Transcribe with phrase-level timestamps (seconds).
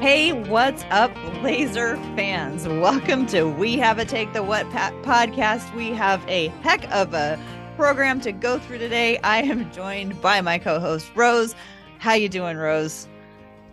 [0.00, 2.66] Hey, what's up, laser fans?
[2.66, 5.74] Welcome to We Have a Take the What pa- podcast.
[5.74, 7.38] We have a heck of a
[7.76, 9.18] program to go through today.
[9.18, 11.54] I am joined by my co-host Rose.
[11.98, 13.08] How you doing, Rose?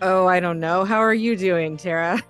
[0.02, 0.84] Oh, I don't know.
[0.84, 2.22] How are you doing, Tara?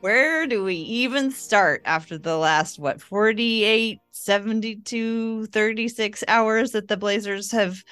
[0.00, 6.98] Where do we even start after the last what 48, 72, 36 hours that the
[6.98, 7.82] Blazers have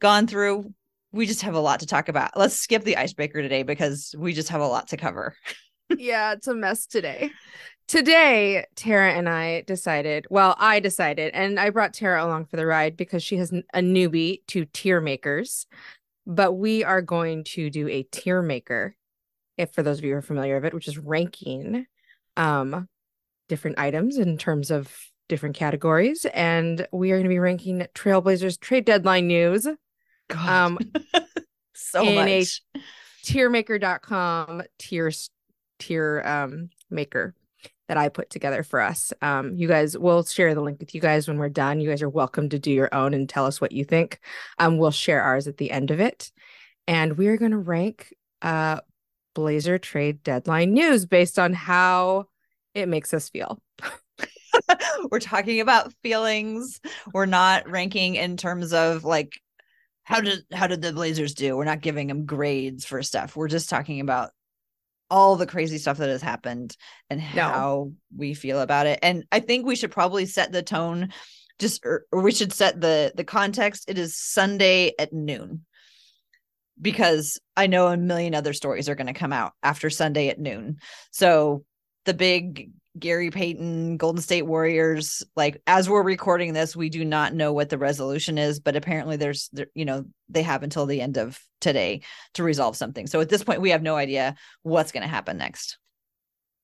[0.00, 0.72] gone through?
[1.16, 2.36] We just have a lot to talk about.
[2.36, 5.34] Let's skip the icebreaker today because we just have a lot to cover.
[5.96, 7.30] yeah, it's a mess today.
[7.88, 12.66] Today, Tara and I decided, well, I decided, and I brought Tara along for the
[12.66, 15.66] ride because she has a newbie to tier makers.
[16.26, 18.96] But we are going to do a tier maker,
[19.56, 21.86] if for those of you who are familiar with it, which is ranking
[22.36, 22.88] um
[23.48, 24.92] different items in terms of
[25.28, 26.26] different categories.
[26.34, 29.66] And we are going to be ranking Trailblazers trade deadline news
[30.28, 30.48] God.
[30.48, 30.78] Um,
[31.74, 32.62] so much.
[32.74, 32.80] a
[33.24, 35.12] tiermaker.com tier
[35.78, 37.34] tier um maker
[37.88, 39.12] that I put together for us.
[39.22, 41.80] Um, you guys, we'll share the link with you guys when we're done.
[41.80, 44.18] You guys are welcome to do your own and tell us what you think.
[44.58, 46.32] Um, we'll share ours at the end of it,
[46.88, 48.80] and we are going to rank uh
[49.34, 52.26] Blazer trade deadline news based on how
[52.74, 53.60] it makes us feel.
[55.10, 56.80] we're talking about feelings.
[57.12, 59.40] We're not ranking in terms of like
[60.06, 61.56] how did how did the Blazers do?
[61.56, 63.34] We're not giving them grades for stuff.
[63.34, 64.30] We're just talking about
[65.10, 66.76] all the crazy stuff that has happened
[67.10, 67.92] and how no.
[68.16, 69.00] we feel about it.
[69.02, 71.12] And I think we should probably set the tone
[71.58, 73.90] just or, or we should set the the context.
[73.90, 75.66] It is Sunday at noon.
[76.80, 80.38] Because I know a million other stories are going to come out after Sunday at
[80.38, 80.76] noon.
[81.10, 81.64] So
[82.04, 85.22] the big Gary Payton, Golden State Warriors.
[85.36, 89.16] Like as we're recording this, we do not know what the resolution is, but apparently
[89.16, 92.02] there's, there, you know, they have until the end of today
[92.34, 93.06] to resolve something.
[93.06, 95.78] So at this point, we have no idea what's going to happen next.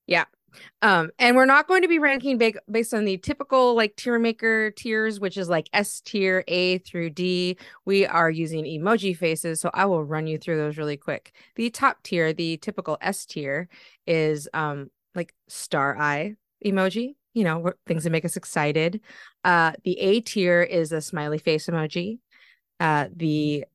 [0.07, 0.25] Yeah.
[0.81, 4.19] Um, and we're not going to be ranking big based on the typical like tier
[4.19, 7.57] maker tiers, which is like S tier, A through D.
[7.85, 11.33] We are using emoji faces, so I will run you through those really quick.
[11.55, 13.67] The top tier, the typical S tier,
[14.05, 16.35] is um like star eye
[16.65, 19.01] emoji, you know, things that make us excited.
[19.43, 22.19] Uh, the A tier is a smiley face emoji.
[22.79, 23.65] Uh, the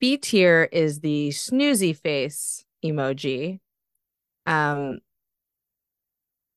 [0.00, 3.60] B tier is the snoozy face emoji.
[4.46, 4.98] Um,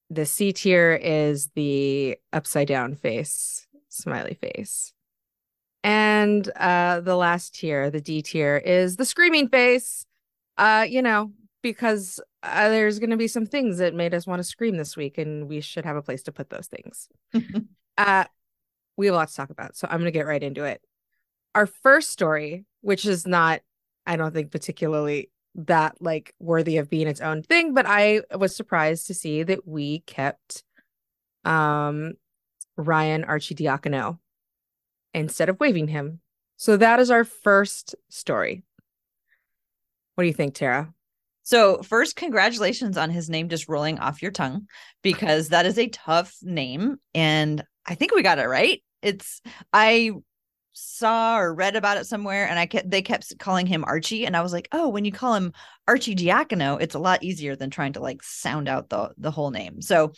[0.10, 4.94] the C tier is the upside down face, smiley face.
[5.84, 10.06] And uh, the last tier, the D tier, is the screaming face.
[10.58, 11.32] Uh, you know,
[11.66, 14.96] because uh, there's going to be some things that made us want to scream this
[14.96, 17.10] week, and we should have a place to put those things.
[17.98, 18.26] uh,
[18.98, 20.80] we have a lot to talk about, so I'm going to get right into it.
[21.56, 23.62] Our first story, which is not,
[24.06, 28.56] I don't think, particularly that like worthy of being its own thing, but I was
[28.56, 30.64] surprised to see that we kept
[31.46, 32.14] um
[32.78, 34.20] Ryan Arcidiacono
[35.16, 36.20] instead of waiving him.
[36.58, 38.62] So that is our first story.
[40.14, 40.94] What do you think, Tara?
[41.46, 44.68] So, first, congratulations on his name just rolling off your tongue
[45.04, 46.98] because that is a tough name.
[47.14, 48.84] And I think we got it right.
[49.04, 49.42] It's,
[49.72, 50.12] I
[50.74, 54.26] saw or read about it somewhere and I kept, they kept calling him Archie.
[54.26, 55.54] And I was like, oh, when you call him
[55.88, 59.84] Arcidiacono, it's a lot easier than trying to like sound out the, the whole name.
[59.84, 60.14] So,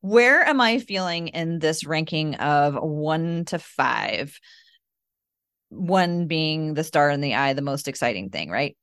[0.00, 4.36] where am I feeling in this ranking of one to five?
[5.68, 8.76] One being the star in the eye, the most exciting thing, right?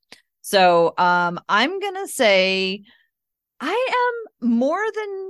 [0.50, 2.82] So um, I'm going to say
[3.60, 5.30] I am more than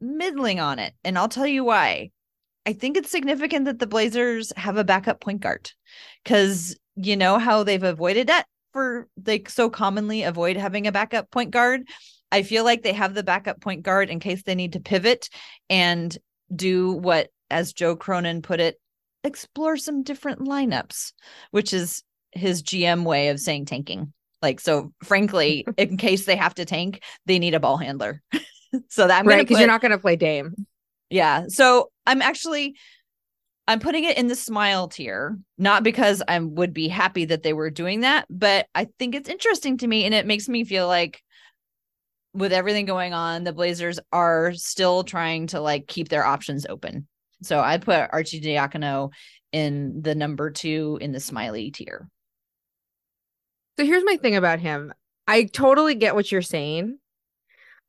[0.00, 0.94] middling on it.
[1.02, 2.12] And I'll tell you why.
[2.64, 5.72] I think it's significant that the Blazers have a backup point guard
[6.22, 11.28] because you know how they've avoided that for they so commonly avoid having a backup
[11.32, 11.82] point guard.
[12.30, 15.28] I feel like they have the backup point guard in case they need to pivot
[15.70, 16.16] and
[16.54, 18.80] do what, as Joe Cronin put it,
[19.24, 21.14] explore some different lineups,
[21.50, 24.12] which is his GM way of saying tanking.
[24.42, 28.22] Like, so frankly, in case they have to tank, they need a ball handler.
[28.88, 30.66] so that I'm right because you're not going to play Dame.
[31.08, 31.44] Yeah.
[31.48, 32.76] So I'm actually
[33.68, 37.52] I'm putting it in the smile tier, not because I would be happy that they
[37.52, 40.88] were doing that, but I think it's interesting to me and it makes me feel
[40.88, 41.22] like
[42.34, 47.06] with everything going on, the Blazers are still trying to like keep their options open.
[47.42, 49.12] So I put Arcidiacono
[49.52, 52.08] in the number two in the smiley tier.
[53.82, 54.94] So here's my thing about him.
[55.26, 56.98] I totally get what you're saying.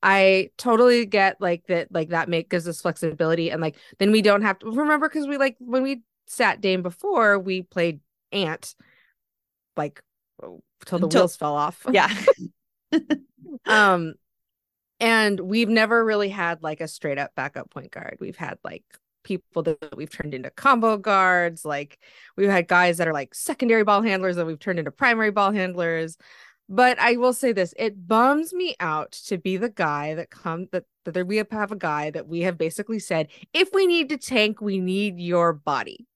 [0.02, 4.24] I totally get like that, like that make gives us flexibility, and like then we
[4.24, 8.00] don't have to remember because we like when we sat Dame before we played
[8.32, 8.74] Ant,
[9.78, 10.02] like
[10.84, 11.86] till the until, wheels fell off.
[11.92, 12.12] Yeah.
[13.68, 14.16] um,
[15.00, 18.18] and we've never really had like a straight up backup point guard.
[18.20, 18.84] We've had like
[19.24, 21.66] people that we've turned into combo guards.
[21.66, 22.00] Like
[22.38, 25.52] we've had guys that are like secondary ball handlers that we've turned into primary ball
[25.52, 26.18] handlers.
[26.70, 30.68] But I will say this: it bums me out to be the guy that come
[30.72, 34.18] that that we have a guy that we have basically said, if we need to
[34.18, 36.08] tank, we need your body.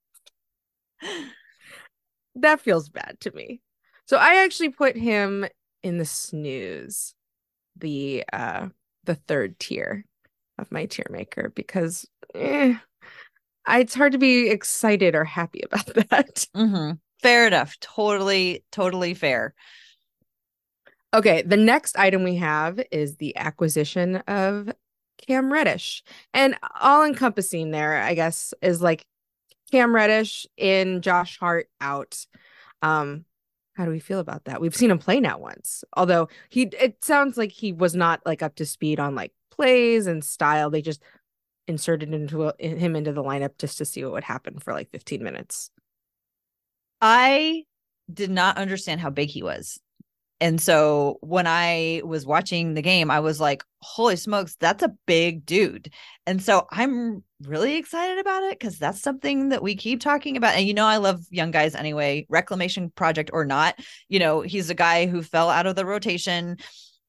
[2.36, 3.62] that feels bad to me.
[4.06, 5.46] So I actually put him
[5.84, 7.14] in the snooze,
[7.76, 8.70] the uh
[9.04, 10.06] the third tier
[10.58, 12.76] of my tier maker because eh,
[13.70, 16.48] it's hard to be excited or happy about that.
[16.56, 16.94] Mm-hmm.
[17.22, 17.80] Fair enough.
[17.80, 19.54] Totally, totally fair.
[21.14, 24.72] Okay, the next item we have is the acquisition of
[25.26, 26.04] Cam Reddish.
[26.34, 29.06] And all encompassing there, I guess, is like
[29.72, 32.26] Cam Reddish in, Josh Hart out.
[32.82, 33.26] Um,
[33.76, 34.60] how do we feel about that?
[34.60, 38.42] We've seen him play now once, although he it sounds like he was not like
[38.42, 40.70] up to speed on like plays and style.
[40.70, 41.02] They just
[41.68, 44.92] inserted into a, him into the lineup just to see what would happen for like
[44.92, 45.70] 15 minutes.
[47.02, 47.64] I
[48.12, 49.80] did not understand how big he was.
[50.40, 54.94] And so when I was watching the game, I was like, holy smokes, that's a
[55.08, 55.92] big dude.
[56.28, 60.56] And so I'm really excited about it because that's something that we keep talking about.
[60.56, 63.80] And you know, I love young guys anyway, reclamation project or not.
[64.10, 66.58] You know, he's a guy who fell out of the rotation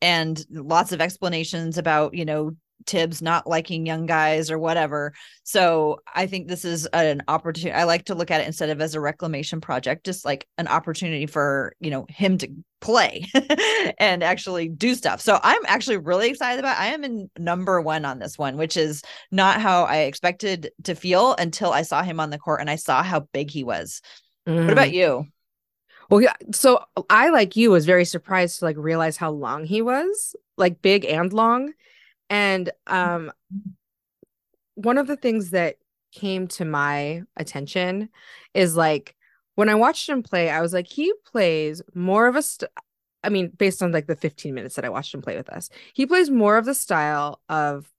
[0.00, 5.12] and lots of explanations about, you know, Thibs not liking young guys or whatever.
[5.42, 7.72] So I think this is an opportunity.
[7.72, 10.68] I like to look at it instead of as a reclamation project, just like an
[10.68, 12.48] opportunity for, you know, him to
[12.80, 13.26] play
[13.98, 15.20] and actually do stuff.
[15.20, 16.80] So I'm actually really excited about it.
[16.80, 20.94] I am in number one on this one, which is not how I expected to
[20.94, 24.00] feel until I saw him on the court and I saw how big he was.
[24.46, 24.64] Mm.
[24.64, 24.94] What about mm.
[24.94, 25.26] you?
[26.10, 26.34] Well, yeah.
[26.52, 30.80] So I, like you, was very surprised to like realize how long he was, like
[30.80, 31.72] big and long.
[32.30, 33.32] And um,
[34.74, 35.76] one of the things that
[36.12, 38.08] came to my attention
[38.54, 39.14] is like
[39.54, 42.42] when I watched him play, I was like, he plays more of a.
[42.42, 42.70] St-
[43.24, 45.68] I mean, based on like the 15 minutes that I watched him play with us,
[45.92, 47.90] he plays more of the style of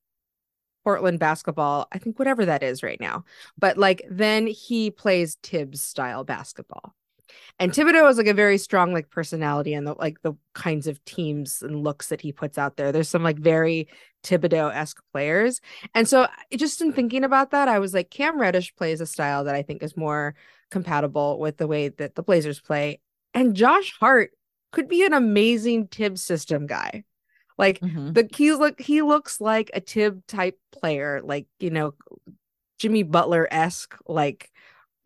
[0.86, 1.88] Portland basketball.
[1.92, 3.26] I think whatever that is right now,
[3.58, 6.96] but like then he plays Thibs style basketball.
[7.60, 11.04] And Thibodeau has like a very strong like personality and the like the kinds of
[11.06, 12.92] teams and looks that he puts out there.
[12.92, 13.88] There's some like very
[14.24, 15.62] Thibodeau esque players.
[15.94, 19.44] And so just in thinking about that, I was like, Cam Reddish plays a style
[19.46, 20.36] that I think is more
[20.72, 23.00] compatible with the way that the Blazers play.
[23.34, 24.32] And Josh Hart
[24.72, 27.04] could be an amazing Tib system guy.
[27.58, 28.14] Like mm-hmm.
[28.14, 31.94] the he look he looks like a Tib type player, like you know,
[32.78, 34.50] Jimmy Butler esque, like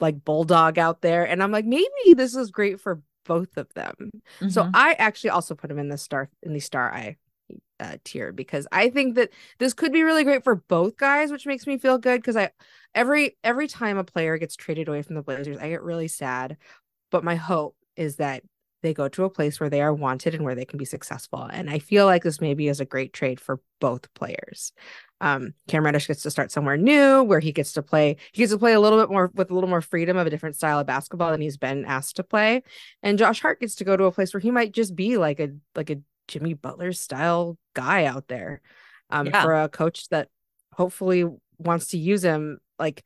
[0.04, 3.96] like bulldog out there and i'm like maybe this is great for both of them
[4.04, 4.50] mm-hmm.
[4.50, 7.16] so i actually also put him in the star in the star eye
[7.80, 9.30] uh, tier because i think that
[9.60, 12.50] this could be really great for both guys which makes me feel good because i
[12.94, 16.58] every every time a player gets traded away from the blazers i get really sad
[17.10, 18.44] but my hope is that
[18.82, 21.44] they go to a place where they are wanted and where they can be successful
[21.44, 24.74] and i feel like this maybe is a great trade for both players
[25.24, 28.18] um, Cam Reddish gets to start somewhere new where he gets to play.
[28.34, 30.30] He gets to play a little bit more with a little more freedom of a
[30.30, 32.62] different style of basketball than he's been asked to play.
[33.02, 35.40] And Josh Hart gets to go to a place where he might just be like
[35.40, 38.62] a like a Jimmy Butler style guy out there
[39.12, 39.44] um, yeah.
[39.44, 40.28] for a coach that
[40.74, 41.24] hopefully
[41.58, 43.06] wants to use him like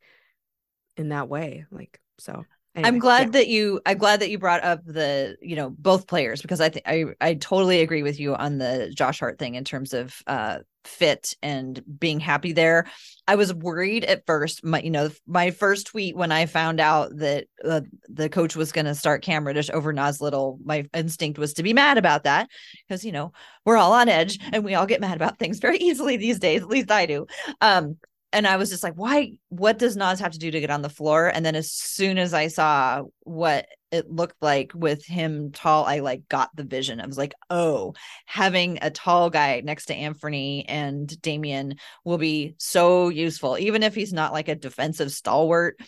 [0.96, 1.66] in that way.
[1.70, 2.44] Like so.
[2.74, 3.30] Anyway, I'm glad yeah.
[3.30, 6.68] that you I'm glad that you brought up the, you know, both players because I
[6.68, 10.22] think I I totally agree with you on the Josh Hart thing in terms of
[10.26, 12.86] uh fit and being happy there.
[13.26, 14.64] I was worried at first.
[14.64, 18.72] My, you know, my first tweet when I found out that uh, the coach was
[18.72, 22.24] going to start Cam Reddish over Nas Little, my instinct was to be mad about
[22.24, 22.48] that
[22.86, 23.32] because you know
[23.64, 26.62] we're all on edge and we all get mad about things very easily these days.
[26.62, 27.26] At least I do.
[27.60, 27.98] Um,
[28.32, 29.32] and I was just like, why?
[29.48, 31.28] What does Nas have to do to get on the floor?
[31.28, 36.00] And then as soon as I saw what it looked like with him tall, I
[36.00, 37.00] like got the vision.
[37.00, 37.94] I was like, oh,
[38.26, 43.94] having a tall guy next to Anthony and Damian will be so useful, even if
[43.94, 45.80] he's not like a defensive stalwart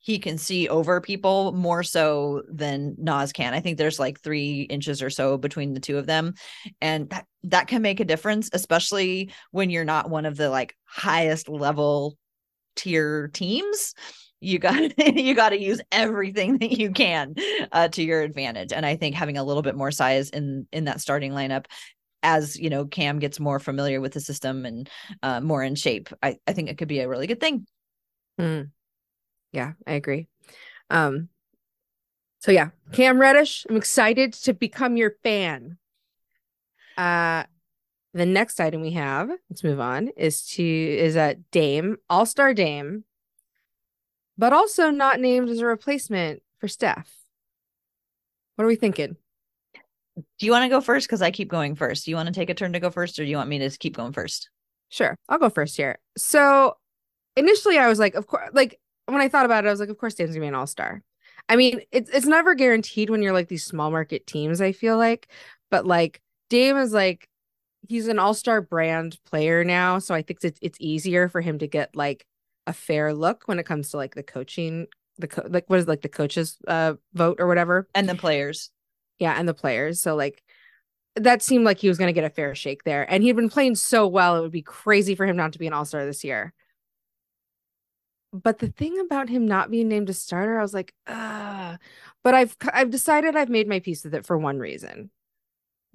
[0.00, 3.52] he can see over people more so than Nas can.
[3.52, 6.34] I think there's like three inches or so between the two of them.
[6.80, 10.74] And that, that can make a difference, especially when you're not one of the like
[10.84, 12.16] highest level
[12.76, 13.94] tier teams.
[14.40, 17.34] You got you got to use everything that you can
[17.72, 20.84] uh, to your advantage, and I think having a little bit more size in in
[20.84, 21.66] that starting lineup
[22.22, 24.88] as you know cam gets more familiar with the system and
[25.22, 27.66] uh, more in shape I, I think it could be a really good thing
[28.38, 28.68] mm.
[29.52, 30.28] Yeah, I agree.
[30.90, 31.28] Um,
[32.40, 35.78] so yeah, Cam Reddish, I'm excited to become your fan.
[36.96, 37.44] Uh,
[38.12, 43.04] The next item we have, let's move on, is to is a Dame, All-Star Dame,
[44.36, 47.08] but also not named as a replacement for Steph.
[48.56, 49.16] What are we thinking?
[50.16, 51.06] Do you want to go first?
[51.06, 52.04] Because I keep going first.
[52.04, 53.60] Do you want to take a turn to go first, or do you want me
[53.60, 54.50] to keep going first?
[54.88, 56.00] Sure, I'll go first here.
[56.18, 56.76] So
[57.36, 58.80] initially, I was like, of course, like
[59.12, 60.66] when I thought about it, I was like, of course, Dame's gonna be an all
[60.66, 61.02] star.
[61.48, 64.60] I mean, it's it's never guaranteed when you're like these small market teams.
[64.60, 65.28] I feel like,
[65.70, 67.28] but like Dame is like
[67.88, 71.58] he's an all star brand player now, so I think it's it's easier for him
[71.58, 72.26] to get like
[72.66, 74.86] a fair look when it comes to like the coaching,
[75.18, 78.70] the co- like what is like the coaches uh vote or whatever, and the players.
[79.18, 80.00] Yeah, and the players.
[80.00, 80.42] So like
[81.16, 83.10] that seemed like he was going to get a fair shake there.
[83.10, 85.66] And he'd been playing so well, it would be crazy for him not to be
[85.66, 86.52] an all star this year.
[88.32, 91.78] But the thing about him not being named a starter, I was like, ah.
[92.22, 95.10] But I've I've decided I've made my peace with it for one reason.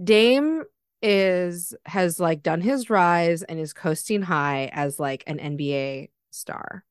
[0.04, 0.64] Dame
[1.02, 6.84] is has like done his rise and is coasting high as like an NBA star.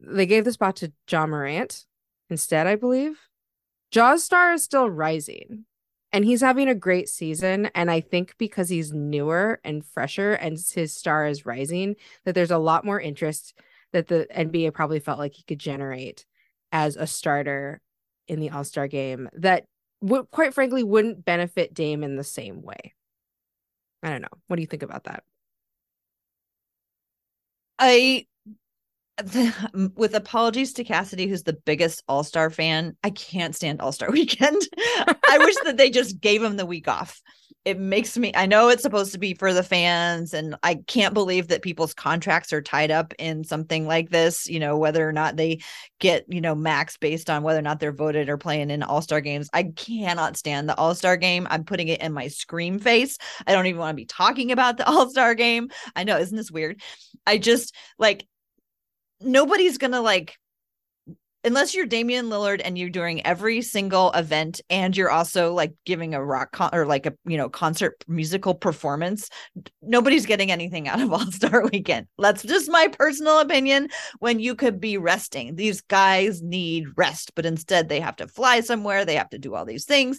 [0.00, 1.86] They gave the spot to Ja Morant
[2.30, 3.18] instead, I believe.
[3.90, 5.64] Ja's star is still rising
[6.12, 7.66] and he's having a great season.
[7.74, 12.50] And I think because he's newer and fresher and his star is rising, that there's
[12.50, 13.54] a lot more interest
[13.94, 16.26] that the NBA probably felt like he could generate
[16.72, 17.80] as a starter
[18.26, 19.64] in the All Star game that
[20.00, 22.92] would, quite frankly, wouldn't benefit Dame in the same way.
[24.02, 24.28] I don't know.
[24.48, 25.22] What do you think about that?
[27.78, 28.26] I
[29.96, 34.10] with apologies to Cassidy, who's the biggest All Star fan, I can't stand All Star
[34.12, 34.60] Weekend.
[35.28, 37.20] I wish that they just gave him the week off.
[37.64, 41.14] It makes me, I know it's supposed to be for the fans, and I can't
[41.14, 45.12] believe that people's contracts are tied up in something like this, you know, whether or
[45.12, 45.60] not they
[45.98, 49.00] get, you know, max based on whether or not they're voted or playing in All
[49.00, 49.48] Star games.
[49.54, 51.46] I cannot stand the All Star game.
[51.48, 53.16] I'm putting it in my scream face.
[53.46, 55.70] I don't even want to be talking about the All Star game.
[55.94, 56.82] I know, isn't this weird?
[57.26, 58.26] I just like,
[59.24, 60.38] nobody's gonna like
[61.44, 66.14] unless you're Damian Lillard and you're doing every single event and you're also like giving
[66.14, 69.28] a rock con- or like a you know concert musical performance,
[69.82, 72.06] nobody's getting anything out of All Star Weekend.
[72.18, 73.90] That's just my personal opinion.
[74.18, 78.60] When you could be resting, these guys need rest, but instead they have to fly
[78.60, 79.04] somewhere.
[79.04, 80.18] They have to do all these things.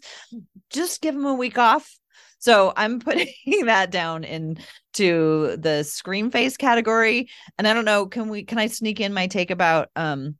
[0.69, 1.97] Just give them a week off.
[2.39, 7.29] So I'm putting that down into the scream face category.
[7.57, 10.37] And I don't know, can we can I sneak in my take about um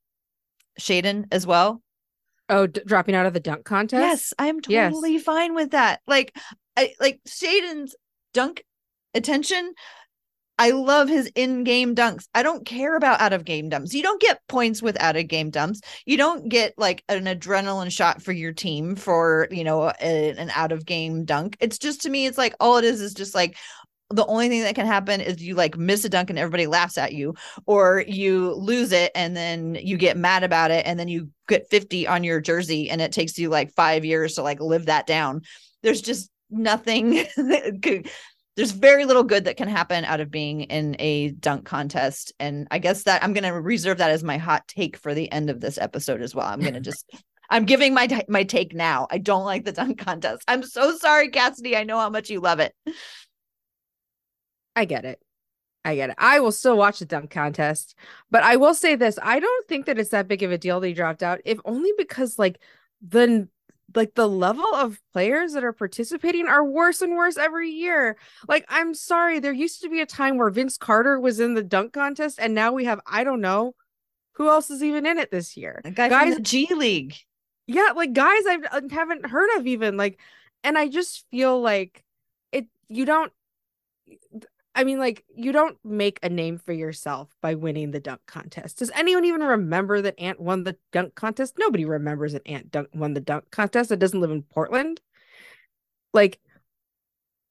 [0.79, 1.81] Shaedon as well?
[2.47, 4.01] Oh, d- dropping out of the dunk contest?
[4.01, 5.23] Yes, I am totally yes.
[5.23, 6.01] fine with that.
[6.05, 6.35] Like
[6.77, 7.95] I like Shaedon's
[8.33, 8.63] dunk
[9.13, 9.73] attention
[10.57, 12.27] I love his in-game dunks.
[12.33, 13.93] I don't care about out-of-game dumps.
[13.93, 15.81] You don't get points with out-of-game dumps.
[16.05, 20.49] You don't get like an adrenaline shot for your team for, you know, a, an
[20.53, 21.57] out-of-game dunk.
[21.59, 23.57] It's just to me it's like all it is is just like
[24.11, 26.97] the only thing that can happen is you like miss a dunk and everybody laughs
[26.97, 27.33] at you
[27.65, 31.69] or you lose it and then you get mad about it and then you get
[31.69, 35.07] 50 on your jersey and it takes you like 5 years to like live that
[35.07, 35.41] down.
[35.81, 37.25] There's just nothing
[38.55, 42.33] there's very little good that can happen out of being in a dunk contest.
[42.39, 45.31] And i guess that i'm going to reserve that as my hot take for the
[45.31, 46.47] end of this episode as well.
[46.47, 47.09] I'm going to just
[47.49, 49.07] i'm giving my my take now.
[49.09, 50.43] I don't like the dunk contest.
[50.47, 51.75] I'm so sorry cassidy.
[51.75, 52.73] I know how much you love it.
[54.75, 55.19] I get it.
[55.85, 56.15] I get it.
[56.17, 57.95] I will still watch the dunk contest.
[58.31, 60.79] But i will say this i don't think that it's that big of a deal
[60.79, 62.59] that he dropped out if only because like
[63.07, 63.47] the
[63.93, 68.17] like the level of players that are participating are worse and worse every year.
[68.47, 71.63] Like, I'm sorry, there used to be a time where Vince Carter was in the
[71.63, 73.75] dunk contest, and now we have I don't know
[74.33, 75.81] who else is even in it this year.
[75.83, 77.15] guy guys, G League.
[77.67, 80.19] Yeah, like guys I uh, haven't heard of even like,
[80.63, 82.03] and I just feel like
[82.51, 82.67] it.
[82.87, 83.31] You don't.
[84.75, 88.79] I mean, like, you don't make a name for yourself by winning the dunk contest.
[88.79, 91.55] Does anyone even remember that Ant won the dunk contest?
[91.57, 94.99] Nobody remembers that Ant dunk won the dunk contest that doesn't live in Portland.
[96.13, 96.39] Like,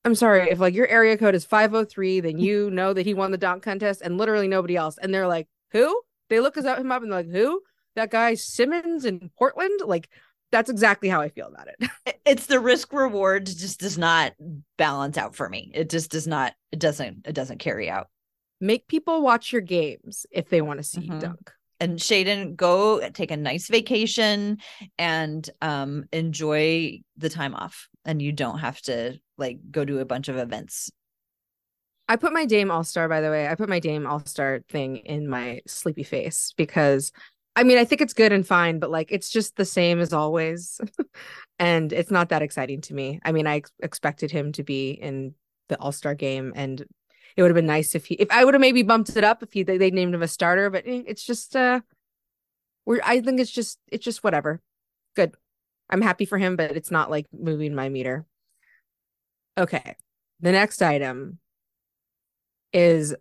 [0.04, 3.30] I'm sorry, if like your area code is 503, then you know that he won
[3.30, 4.98] the dunk contest and literally nobody else.
[4.98, 6.02] And they're like, who?
[6.28, 7.62] They look us up him up and they're like, who?
[7.96, 9.80] That guy Simons in Portland?
[9.86, 10.10] Like,
[10.54, 12.20] that's exactly how I feel about it.
[12.24, 14.34] it's the risk reward just does not
[14.78, 15.72] balance out for me.
[15.74, 18.06] It just does not, it doesn't, it doesn't carry out.
[18.60, 21.14] Make people watch your games if they want to see mm-hmm.
[21.14, 21.50] you dunk.
[21.80, 24.58] And Shaedon, go take a nice vacation
[24.96, 27.88] and um enjoy the time off.
[28.04, 30.88] And you don't have to like go to a bunch of events.
[32.08, 33.48] I put my Dame All Star, by the way.
[33.48, 37.10] I put my Dame All Star thing in my sleepy face because
[37.56, 40.12] I mean, I think it's good and fine, but like it's just the same as
[40.12, 40.80] always.
[41.58, 43.20] and it's not that exciting to me.
[43.24, 45.34] I mean, I ex- expected him to be in
[45.68, 46.84] the All Star game, and
[47.36, 49.42] it would have been nice if he if I would have maybe bumped it up
[49.42, 51.80] if he they, named him a starter, but eh, it's just uh,
[52.86, 54.60] we're I think it's just it's just whatever.
[55.14, 55.34] Good,
[55.90, 58.26] I'm happy for him, but it's not like moving my meter.
[59.56, 59.96] Okay,
[60.40, 61.38] the next item
[62.72, 63.14] is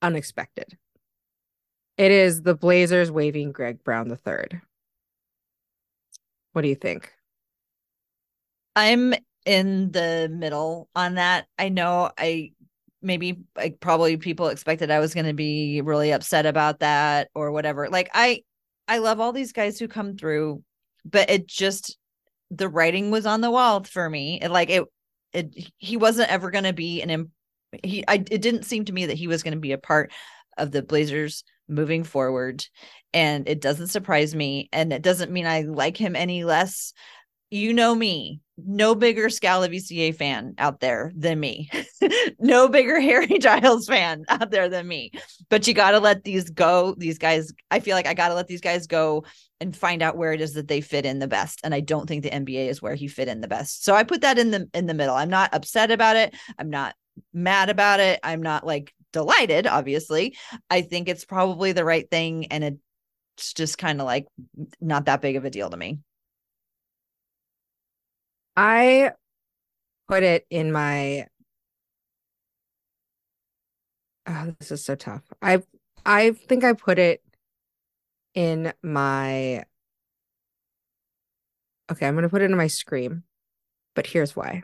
[0.00, 0.78] unexpected.
[1.96, 4.60] It is the Blazers waiving Greg Brown the third.
[6.52, 7.12] What do you think?
[8.76, 11.46] I'm in the middle on that.
[11.58, 12.52] I know I
[13.02, 17.52] maybe like probably people expected I was going to be really upset about that or
[17.52, 17.88] whatever.
[17.88, 18.42] Like I
[18.88, 20.62] I love all these guys who come through,
[21.04, 21.98] but it just
[22.50, 24.40] the writing was on the wall for me.
[24.40, 24.84] It like it
[25.32, 27.30] it he wasn't ever going to be an
[27.82, 30.12] he I it didn't seem to me that he was going to be a part
[30.56, 32.64] of the Blazers moving forward
[33.12, 36.92] and it doesn't surprise me and it doesn't mean I like him any less
[37.54, 41.70] you know me, no bigger Labissiere fan out there than me.
[42.40, 45.12] no bigger Harry Giles fan out there than me.
[45.50, 46.96] But you got to let these go.
[46.98, 49.24] These guys, I feel like I got to let these guys go
[49.60, 51.60] and find out where it is that they fit in the best.
[51.62, 53.84] And I don't think the NBA is where he fit in the best.
[53.84, 55.14] So I put that in the in the middle.
[55.14, 56.34] I'm not upset about it.
[56.58, 56.96] I'm not
[57.32, 58.18] mad about it.
[58.24, 60.36] I'm not like delighted, obviously.
[60.68, 64.26] I think it's probably the right thing and it's just kind of like
[64.80, 66.00] not that big of a deal to me.
[68.56, 69.12] I
[70.08, 71.26] put it in my
[74.26, 75.22] oh, this is so tough.
[75.40, 75.62] I
[76.04, 77.22] I think I put it
[78.34, 79.64] in my
[81.90, 83.24] Okay, I'm going to put it in my scream.
[83.94, 84.62] But here's why.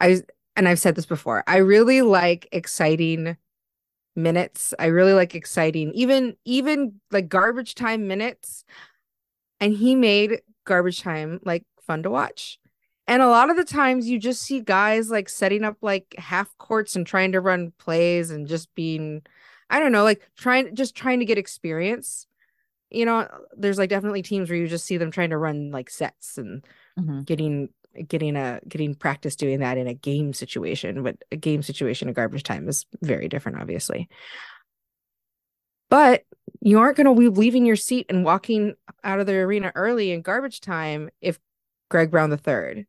[0.00, 0.22] I
[0.56, 1.44] and I've said this before.
[1.46, 3.36] I really like exciting
[4.14, 4.74] minutes.
[4.78, 8.64] I really like exciting even even like garbage time minutes.
[9.60, 12.58] And he made garbage time like fun to watch.
[13.06, 16.56] And a lot of the times you just see guys like setting up like half
[16.58, 19.22] courts and trying to run plays and just being,
[19.70, 22.26] I don't know, like trying, just trying to get experience.
[22.90, 25.90] You know, there's like definitely teams where you just see them trying to run like
[25.90, 26.64] sets and
[26.98, 27.22] mm-hmm.
[27.22, 27.70] getting
[28.08, 32.12] getting a getting practice doing that in a game situation but a game situation a
[32.12, 34.08] garbage time is very different obviously
[35.90, 36.24] but
[36.60, 38.74] you aren't going to be leaving your seat and walking
[39.04, 41.38] out of the arena early in garbage time if
[41.90, 42.86] greg brown the third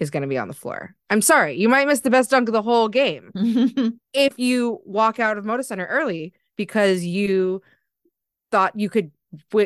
[0.00, 0.96] is going to be on the floor.
[1.10, 3.30] I'm sorry, you might miss the best dunk of the whole game
[4.14, 7.62] if you walk out of Moda Center early because you
[8.50, 9.12] thought you could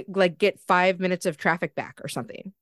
[0.09, 2.53] like get five minutes of traffic back or something.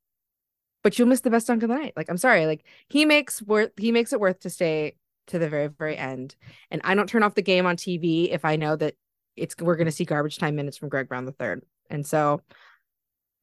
[0.82, 1.92] But you'll miss the best dunk of the night.
[1.96, 4.96] Like I'm sorry, like he makes worth he makes it worth to stay
[5.28, 6.34] to the very very end.
[6.70, 8.94] And I don't turn off the game on TV if I know that
[9.36, 11.62] it's we're to see garbage time minutes from Greg Brown the third.
[11.88, 12.40] And so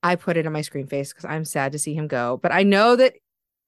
[0.03, 2.39] I put it on my screen face because I'm sad to see him go.
[2.41, 3.13] But I know that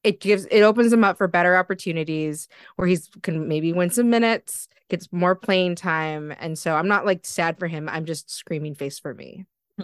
[0.03, 4.09] it gives it opens him up for better opportunities where he's can maybe win some
[4.09, 6.33] minutes, gets more playing time.
[6.39, 7.87] And so I'm not like sad for him.
[7.89, 9.45] I'm just screaming face for me.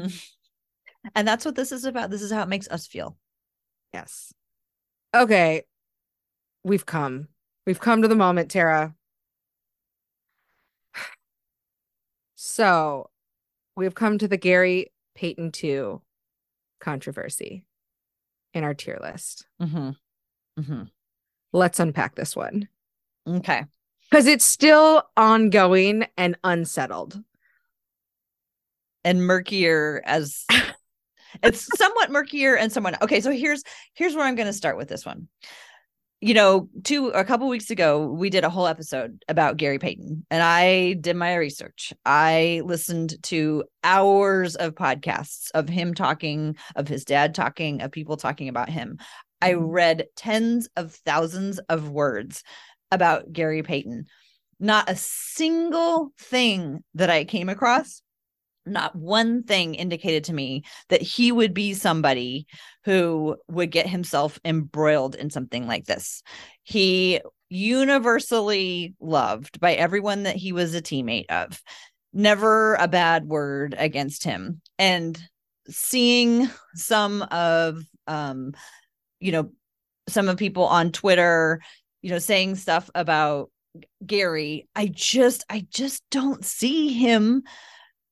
[1.15, 2.09] and that's what this is about.
[2.09, 3.17] This is how it makes us feel.
[3.93, 4.33] Yes.
[5.15, 5.63] Okay.
[6.63, 7.27] We've come.
[7.65, 8.95] We've come to the moment, Tara.
[12.39, 13.09] So
[13.75, 16.01] we've come to the Gary Payton 2
[16.79, 17.65] controversy
[18.53, 19.47] in our tier list.
[19.61, 19.89] Mm-hmm.
[20.59, 20.83] Mm-hmm.
[21.53, 22.67] Let's unpack this one.
[23.27, 23.65] Okay.
[24.09, 27.21] Because it's still ongoing and unsettled.
[29.03, 30.45] And murkier as
[31.43, 33.21] it's somewhat murkier and somewhat okay.
[33.21, 35.27] So here's here's where I'm gonna start with this one
[36.19, 40.25] you know, two a couple weeks ago, we did a whole episode about Gary Payton,
[40.31, 41.93] and I did my research.
[42.05, 48.17] I listened to hours of podcasts of him talking, of his dad talking, of people
[48.17, 48.97] talking about him.
[49.41, 49.65] I mm-hmm.
[49.65, 52.43] read tens of thousands of words
[52.91, 54.07] about Gary Payton.
[54.59, 58.01] Not a single thing that I came across
[58.67, 62.47] not one thing indicated to me that he would be somebody
[62.83, 66.21] who would get himself embroiled in something like this.
[66.63, 71.61] He universally loved by everyone that he was a teammate of.
[72.13, 74.61] Never a bad word against him.
[74.77, 75.21] And
[75.69, 78.53] seeing some of um
[79.19, 79.51] you know
[80.07, 81.61] some of people on Twitter,
[82.01, 83.51] you know, saying stuff about
[84.05, 87.43] Gary, I just I just don't see him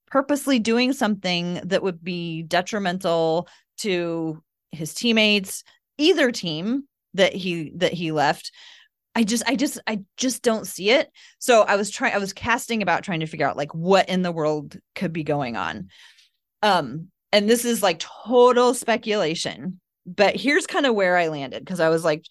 [0.07, 4.41] purposely doing something that would be detrimental to
[4.71, 5.63] his teammates,
[5.97, 8.51] either team that he that he left.
[9.15, 11.09] I just I just I just don't see it.
[11.39, 14.21] So I was trying I was casting about trying to figure out like what in
[14.21, 15.89] the world could be going on.
[16.61, 21.79] Um and this is like total speculation, but here's kind of where I landed because
[21.79, 22.25] I was like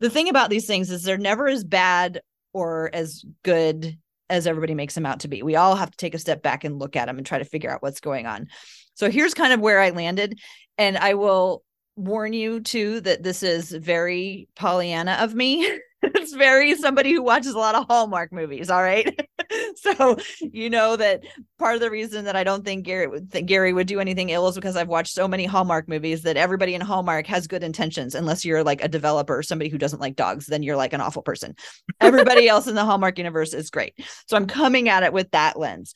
[0.00, 3.98] the thing about these things is they're never as bad or as good
[4.30, 5.42] as everybody makes them out to be.
[5.42, 7.44] We all have to take a step back and look at them and try to
[7.44, 8.48] figure out what's going on.
[8.94, 10.38] So here's kind of where I landed.
[10.78, 11.62] And I will
[11.96, 15.78] warn you too that this is very Pollyanna of me.
[16.14, 18.70] it's very somebody who watches a lot of Hallmark movies.
[18.70, 19.20] All right.
[19.76, 21.24] so you know that
[21.58, 24.30] part of the reason that I don't think Gary would think Gary would do anything
[24.30, 27.62] ill is because I've watched so many Hallmark movies that everybody in Hallmark has good
[27.62, 30.94] intentions, unless you're like a developer or somebody who doesn't like dogs, then you're like
[30.94, 31.54] an awful person.
[32.00, 33.94] Everybody else in the Hallmark universe is great.
[34.26, 35.94] So I'm coming at it with that lens.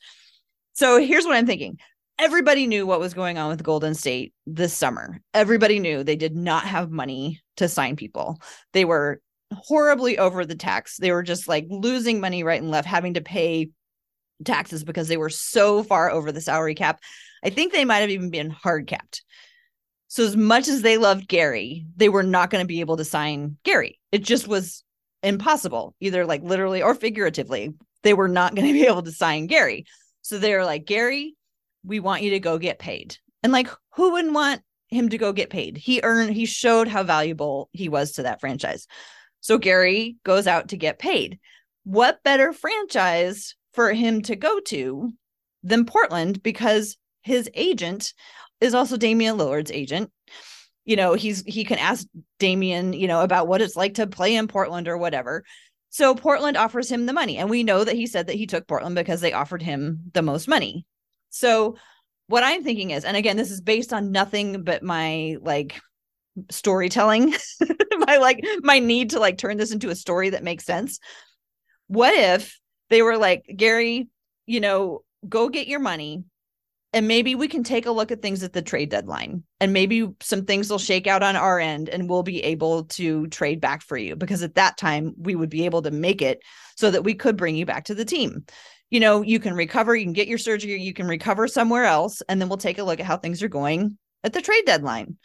[0.73, 1.79] So here's what I'm thinking
[2.17, 5.19] everybody knew what was going on with Golden State this summer.
[5.33, 8.39] Everybody knew they did not have money to sign people.
[8.71, 9.21] They were
[9.53, 10.97] horribly over the tax.
[10.97, 13.69] They were just like losing money right and left, having to pay
[14.43, 17.01] taxes because they were so far over the salary cap.
[17.43, 19.23] I think they might have even been hard capped.
[20.07, 23.03] So as much as they loved Gary, they were not going to be able to
[23.03, 23.99] sign Gary.
[24.11, 24.83] It just was
[25.23, 27.73] impossible, either like literally or figuratively.
[28.03, 29.85] They were not going to be able to sign Gary.
[30.21, 31.35] So they're like, Gary,
[31.83, 33.17] we want you to go get paid.
[33.43, 35.77] And like, who wouldn't want him to go get paid?
[35.77, 38.87] He earned, he showed how valuable he was to that franchise.
[39.45, 41.37] So Gary goes out to get paid.
[41.83, 45.13] What better franchise for him to go to
[45.61, 48.15] than Portland because his agent
[48.59, 50.11] is also Damian Lillard's agent.
[50.83, 52.07] You know, he's he can ask
[52.39, 55.43] Damian, you know, about what it's like to play in Portland or whatever.
[55.91, 57.37] So Portland offers him the money.
[57.37, 60.23] And we know that he said that he took Portland because they offered him the
[60.23, 60.87] most money.
[61.29, 61.75] So
[62.25, 65.79] what I'm thinking is, and again, this is based on nothing but my like
[66.49, 67.33] storytelling,
[67.97, 70.99] my like my need to like turn this into a story that makes sense.
[71.87, 74.09] What if they were like, Gary,
[74.45, 76.23] you know, go get your money
[76.93, 80.07] and maybe we can take a look at things at the trade deadline and maybe
[80.21, 83.81] some things will shake out on our end and we'll be able to trade back
[83.81, 86.41] for you because at that time we would be able to make it
[86.75, 88.45] so that we could bring you back to the team
[88.89, 92.21] you know, you can recover, you can get your surgery, you can recover somewhere else,
[92.29, 95.17] and then we'll take a look at how things are going at the trade deadline.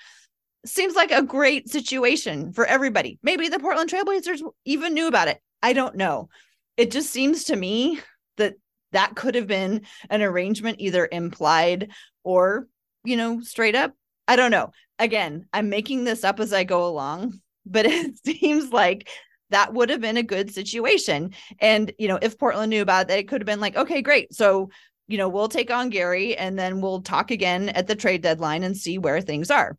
[0.67, 3.19] Seems like a great situation for everybody.
[3.23, 5.41] Maybe the Portland Trailblazers even knew about it.
[5.63, 6.29] I don't know.
[6.77, 8.01] It just seems to me
[8.37, 8.55] that
[8.93, 11.91] that could have been an arrangement either implied
[12.25, 12.67] or,
[13.05, 13.95] you know, straight up.
[14.29, 14.71] I don't know.
[14.99, 19.09] Again, I'm making this up as I go along, but it seems like
[19.51, 21.33] that would have been a good situation.
[21.59, 24.33] And, you know, if Portland knew about that, it could have been like, okay, great.
[24.33, 24.71] So,
[25.09, 28.63] you know, we'll take on Gary and then we'll talk again at the trade deadline
[28.63, 29.77] and see where things are.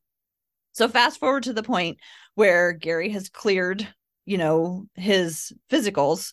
[0.74, 1.98] So, fast forward to the point
[2.36, 3.88] where Gary has cleared,
[4.26, 6.32] you know, his physicals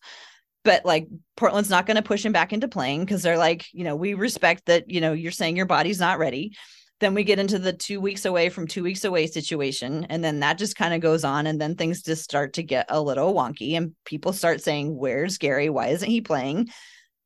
[0.69, 3.85] but like Portland's not going to push him back into playing because they're like, you
[3.85, 6.53] know, we respect that, you know, you're saying your body's not ready.
[7.01, 10.41] Then we get into the two weeks away from two weeks away situation and then
[10.41, 13.33] that just kind of goes on and then things just start to get a little
[13.33, 15.71] wonky and people start saying where's gary?
[15.71, 16.69] Why isn't he playing?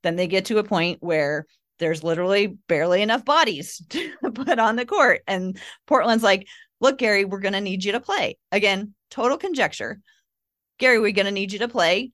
[0.04, 1.46] Then they get to a point where
[1.80, 6.46] there's literally barely enough bodies to put on the court and portland's like
[6.82, 8.38] look gary we're going to need you to play.
[8.50, 10.00] Again total conjecture.
[10.78, 12.12] Gary we're going to need you to play.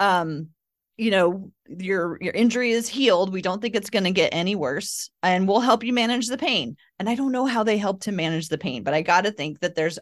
[0.00, 0.48] Um
[0.96, 3.32] you know your your injury is healed.
[3.32, 6.38] We don't think it's going to get any worse and we'll help you manage the
[6.38, 6.76] pain.
[6.98, 9.30] And i don't know how they help to manage the pain but i got to
[9.30, 9.98] think that there's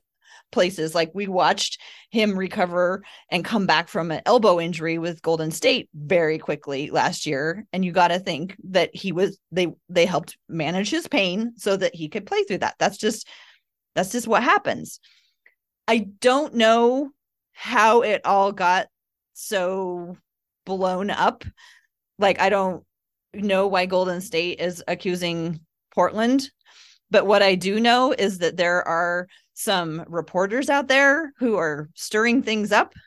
[0.52, 5.50] places like we watched him recover and come back from an elbow injury with golden
[5.50, 10.06] state very quickly last year and you got to think that he was they they
[10.06, 12.76] helped manage his pain so that he could play through that.
[12.78, 13.28] That's just
[13.96, 15.00] that's just what happens
[15.88, 17.10] i don't know
[17.52, 18.86] how it all got
[19.32, 20.16] so
[20.66, 21.44] blown up.
[22.18, 22.84] Like I don't
[23.32, 25.60] know why Golden State is accusing
[25.94, 26.50] Portland,
[27.10, 31.88] but what I do know is that there are some reporters out there who are
[31.94, 32.92] stirring things up.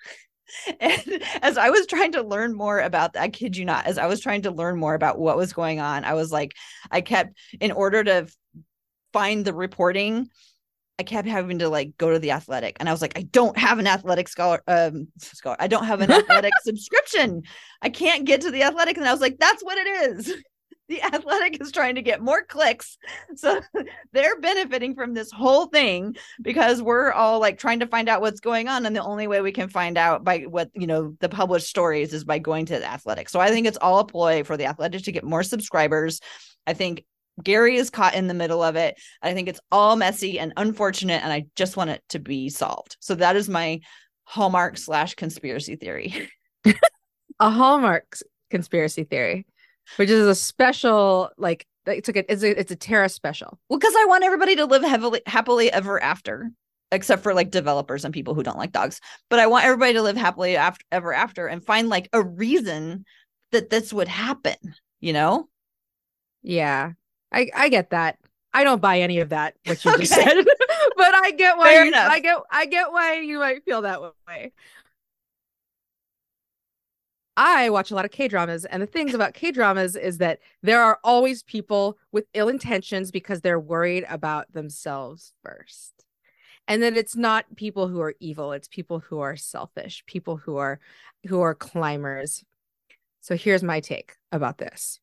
[0.80, 4.00] And as I was trying to learn more about that, I kid you not, as
[4.00, 6.56] I was trying to learn more about what was going on, I was like,
[6.90, 8.28] I kept, in order to
[9.14, 10.28] find the reporting,
[11.00, 13.58] I kept having to like go to the athletic and I was like, I don't
[13.58, 15.56] have an athletic scholar um scholar.
[15.58, 17.44] I don't have an athletic subscription.
[17.82, 18.98] I can't get to the athletic.
[18.98, 20.34] And I was like, that's what it is.
[20.90, 22.98] The athletic is trying to get more clicks.
[23.36, 23.62] So
[24.12, 28.40] they're benefiting from this whole thing because we're all like trying to find out what's
[28.40, 28.88] going on.
[28.88, 32.12] And the only way we can find out by what, you know, the published stories
[32.12, 33.30] is by going to the athletic.
[33.30, 36.22] So I think it's all a ploy for the athletic to get more subscribers.
[36.66, 37.06] I think
[37.44, 39.00] Gary is caught in the middle of it.
[39.22, 42.98] I think it's all messy and unfortunate, and I just want it to be solved.
[43.00, 43.82] So that is my
[44.24, 46.30] hallmark slash conspiracy theory.
[47.40, 48.18] a hallmark
[48.50, 49.46] conspiracy theory,
[49.98, 53.60] which is a special like it's a, it's a it's a Tara special.
[53.70, 56.52] Well, because I want everybody to live heavily happily ever after.
[56.92, 59.00] except for like developers and people who don't like dogs.
[59.30, 63.06] But I want everybody to live happily after ever after and find like a reason
[63.52, 64.56] that this would happen,
[65.00, 65.48] you know?
[66.42, 66.94] Yeah.
[67.32, 68.18] I I get that.
[68.54, 70.44] I don't buy any of that what you just said.
[70.98, 72.10] but I get why Fair you, enough.
[72.12, 74.54] I get I get why you might feel that way.
[77.38, 80.40] I watch a lot of K dramas, and the things about K dramas is that
[80.62, 85.94] there are always people with ill intentions because they're worried about themselves first.
[86.68, 90.58] And then it's not people who are evil, it's people who are selfish, people who
[90.58, 90.80] are
[91.28, 92.44] who are climbers.
[93.22, 95.00] So here's my take about this.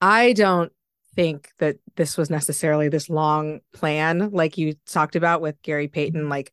[0.00, 0.72] I don't
[1.14, 6.22] think that this was necessarily this long plan like you talked about with Gary Payton
[6.22, 6.30] mm-hmm.
[6.30, 6.52] like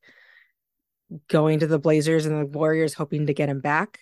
[1.27, 3.99] going to the Blazers and the Warriors hoping to get him back.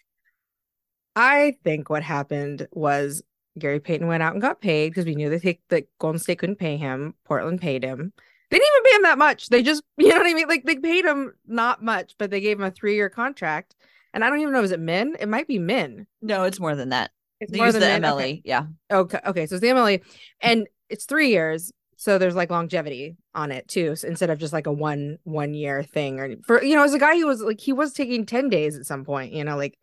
[1.16, 3.22] I think what happened was
[3.60, 6.40] Gary Payton went out and got paid because we knew that, he, that Golden State
[6.40, 7.16] couldn't pay him.
[7.26, 8.14] Portland paid him.
[8.50, 9.50] They didn't even pay him that much.
[9.50, 10.48] They just, you know what I mean?
[10.48, 13.76] Like they paid him not much, but they gave him a three year contract.
[14.14, 15.18] And I don't even know, is it Min?
[15.20, 16.06] It might be Min.
[16.22, 17.12] No, it's more than that.
[17.42, 18.08] It's more than the.
[18.08, 18.16] MLE.
[18.16, 18.42] Okay.
[18.46, 18.66] Yeah.
[18.92, 19.20] Okay.
[19.26, 19.46] Okay.
[19.48, 20.02] So it's the MLE
[20.42, 21.72] and it's three years.
[21.98, 23.96] So there's like longevity on it too.
[23.96, 26.94] So instead of just like a one one year thing or for you know, as
[26.94, 29.58] a guy who was like he was taking 10 days at some point, you know,
[29.58, 29.78] like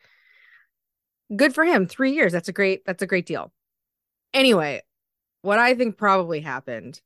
[1.34, 1.86] good for him.
[1.86, 2.32] Three years.
[2.32, 3.52] That's a great, that's a great deal.
[4.32, 4.82] Anyway,
[5.42, 7.00] what I think probably happened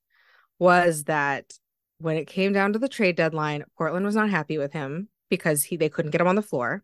[0.58, 1.52] was that
[1.98, 5.62] when it came down to the trade deadline, Portland was not happy with him because
[5.62, 6.82] he they couldn't get him on the floor.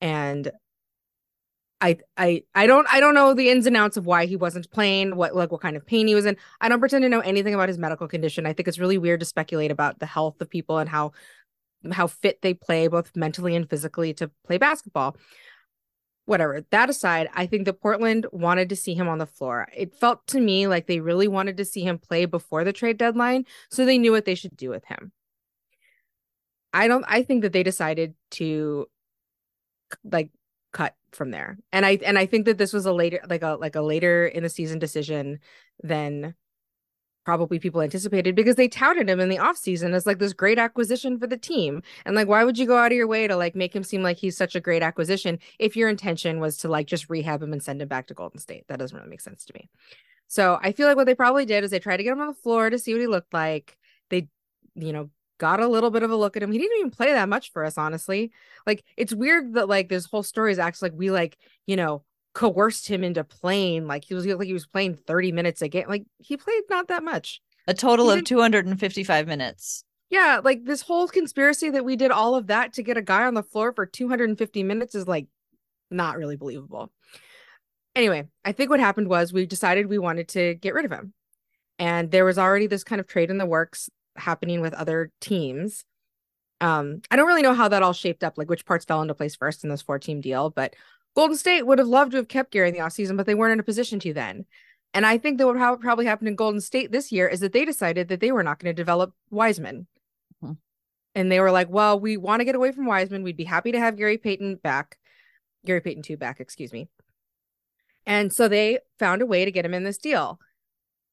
[0.00, 0.50] And
[1.80, 4.70] I I I don't I don't know the ins and outs of why he wasn't
[4.70, 6.36] playing, what like what kind of pain he was in.
[6.60, 8.46] I don't pretend to know anything about his medical condition.
[8.46, 11.12] I think it's really weird to speculate about the health of people and how
[11.92, 15.16] how fit they play both mentally and physically to play basketball.
[16.24, 16.64] Whatever.
[16.70, 19.68] That aside, I think that Portland wanted to see him on the floor.
[19.76, 22.96] It felt to me like they really wanted to see him play before the trade
[22.96, 25.12] deadline so they knew what they should do with him.
[26.72, 28.86] I don't I think that they decided to
[30.04, 30.30] like
[30.76, 31.56] cut from there.
[31.72, 34.26] And I and I think that this was a later like a like a later
[34.26, 35.38] in the season decision
[35.82, 36.34] than
[37.24, 41.18] probably people anticipated because they touted him in the offseason as like this great acquisition
[41.18, 41.82] for the team.
[42.04, 44.02] And like why would you go out of your way to like make him seem
[44.02, 47.54] like he's such a great acquisition if your intention was to like just rehab him
[47.54, 48.64] and send him back to Golden State?
[48.68, 49.70] That doesn't really make sense to me.
[50.28, 52.28] So I feel like what they probably did is they tried to get him on
[52.28, 53.78] the floor to see what he looked like.
[54.10, 54.28] They,
[54.74, 56.52] you know, got a little bit of a look at him.
[56.52, 58.32] He didn't even play that much for us, honestly.
[58.66, 62.04] Like it's weird that like this whole story is acts like we like, you know,
[62.34, 63.86] coerced him into playing.
[63.86, 65.86] Like he was like he was playing 30 minutes a game.
[65.88, 67.40] Like he played not that much.
[67.68, 69.82] A total He of didn't- 255 minutes.
[70.08, 73.24] Yeah, like this whole conspiracy that we did all of that to get a guy
[73.26, 75.26] on the floor for 250 minutes is like
[75.90, 76.92] not really believable.
[77.94, 81.12] Anyway, I think what happened was we decided we wanted to get rid of him.
[81.78, 83.88] And there was already this kind of trade in the works
[84.18, 85.84] happening with other teams.
[86.60, 89.14] Um, I don't really know how that all shaped up, like which parts fell into
[89.14, 90.74] place first in this four team deal, but
[91.14, 93.54] Golden State would have loved to have kept Gary in the offseason, but they weren't
[93.54, 94.44] in a position to then.
[94.94, 97.64] And I think that what probably happened in Golden State this year is that they
[97.64, 99.86] decided that they were not going to develop Wiseman.
[100.42, 100.56] Mhm.
[101.14, 103.22] And they were like, well, we want to get away from Wiseman.
[103.22, 104.98] We'd be happy to have Gary Payton back,
[105.64, 106.88] Gary Payton 2 back, excuse me.
[108.06, 110.38] And so they found a way to get him in this deal.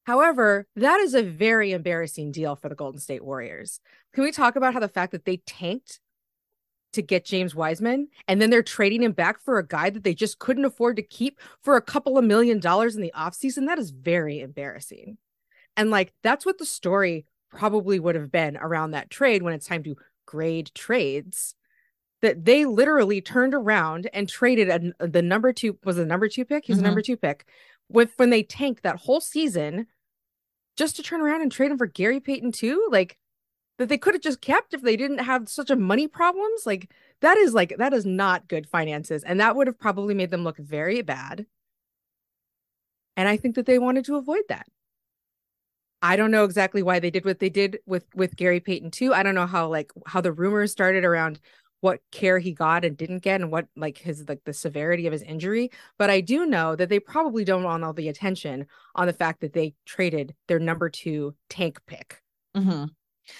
[0.04, 3.80] However, that is a very embarrassing deal for the Golden State Warriors.
[4.12, 6.00] Can we talk about how the fact that they tanked
[6.92, 10.14] to get James Wiseman and then they're trading him back for a guy that they
[10.14, 13.66] just couldn't afford to keep for a couple of million dollars in the offseason?
[13.66, 15.18] That is very embarrassing.
[15.76, 19.66] And like that's what the story probably would have been around that trade when it's
[19.66, 21.54] time to grade trades.
[22.22, 26.44] That they literally turned around and traded a, the number two was the number two
[26.44, 26.64] pick.
[26.64, 26.80] He's Mhm.
[26.80, 27.46] the number two pick
[27.88, 29.86] with when they tanked that whole season
[30.76, 32.88] just to turn around and trade him for Gary Payton 2.
[32.90, 33.18] Like
[33.78, 36.62] that they could have just kept if they didn't have such a money problems.
[36.66, 40.30] Like that is like that is not good finances, and that would have probably made
[40.30, 41.46] them look very bad.
[43.16, 44.66] And I think that they wanted to avoid that.
[46.02, 49.14] I don't know exactly why they did what they did with with Gary Payton 2.
[49.14, 51.40] I don't know how like how the rumors started around
[51.84, 55.12] what care he got and didn't get and what like his like the severity of
[55.12, 59.06] his injury, but I do know that they probably don't want all the attention on
[59.06, 62.22] the fact that they traded their number 2 tank pick
[62.56, 62.88] Mhm.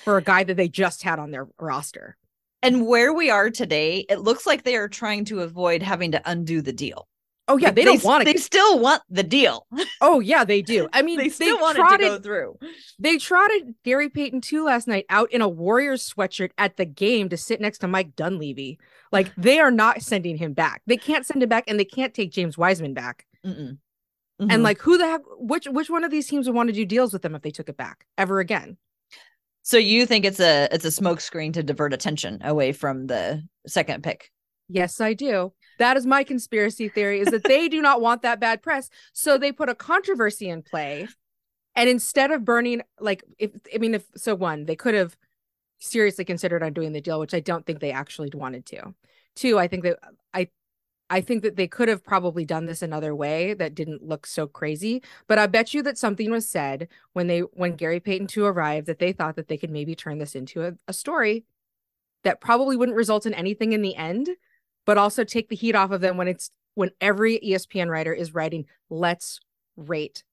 [0.04, 2.18] for a guy that they just had on their roster.
[2.62, 6.22] And where we are today, it looks like they are trying to avoid having to
[6.30, 7.08] undo the deal.
[7.46, 9.66] Oh yeah, Like, they don't s- want They still want the deal.
[10.00, 10.88] Oh yeah, they do.
[10.92, 12.58] I mean, they they, still want it trotted, to go through.
[12.98, 17.28] they trotted Gary Payton 2 last night out in a Warriors sweatshirt at the game
[17.28, 18.78] to sit next to Mike Dunleavy.
[19.12, 20.82] Like they are not sending him back.
[20.86, 23.26] They can't send him back, and they can't take James Wiseman back.
[23.44, 23.76] Mm-mm.
[24.40, 24.62] And Mhm.
[24.62, 25.20] like, who the heck?
[25.38, 27.50] Which which one of these teams would want to do deals with them if they
[27.52, 28.78] took it back ever again?
[29.62, 34.02] So you think it's a it's a smokescreen to divert attention away from the second
[34.02, 34.30] pick?
[34.68, 35.52] Yes, I do.
[35.78, 38.90] That is my conspiracy theory is that they do not want that bad press.
[39.12, 41.08] So they put a controversy in play.
[41.76, 45.16] And instead of burning like if I mean if so one, they could have
[45.78, 48.94] seriously considered undoing the deal, which I don't think they actually wanted to.
[49.34, 49.98] Two, I think that
[50.32, 50.48] I
[51.10, 54.46] I think that they could have probably done this another way that didn't look so
[54.46, 55.02] crazy.
[55.26, 58.86] But I bet you that something was said when they when Gary Payton 2 arrived
[58.86, 61.44] that they thought that they could maybe turn this into a, a story
[62.24, 64.30] that probably wouldn't result in anything in the end,
[64.86, 68.34] but also take the heat off of them when it's when every ESPN writer is
[68.34, 69.40] writing, let's
[69.76, 70.24] rate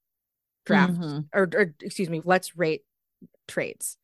[0.66, 1.20] draft Mm-hmm.
[1.34, 2.84] or, or excuse me, let's rate
[3.48, 3.98] trades.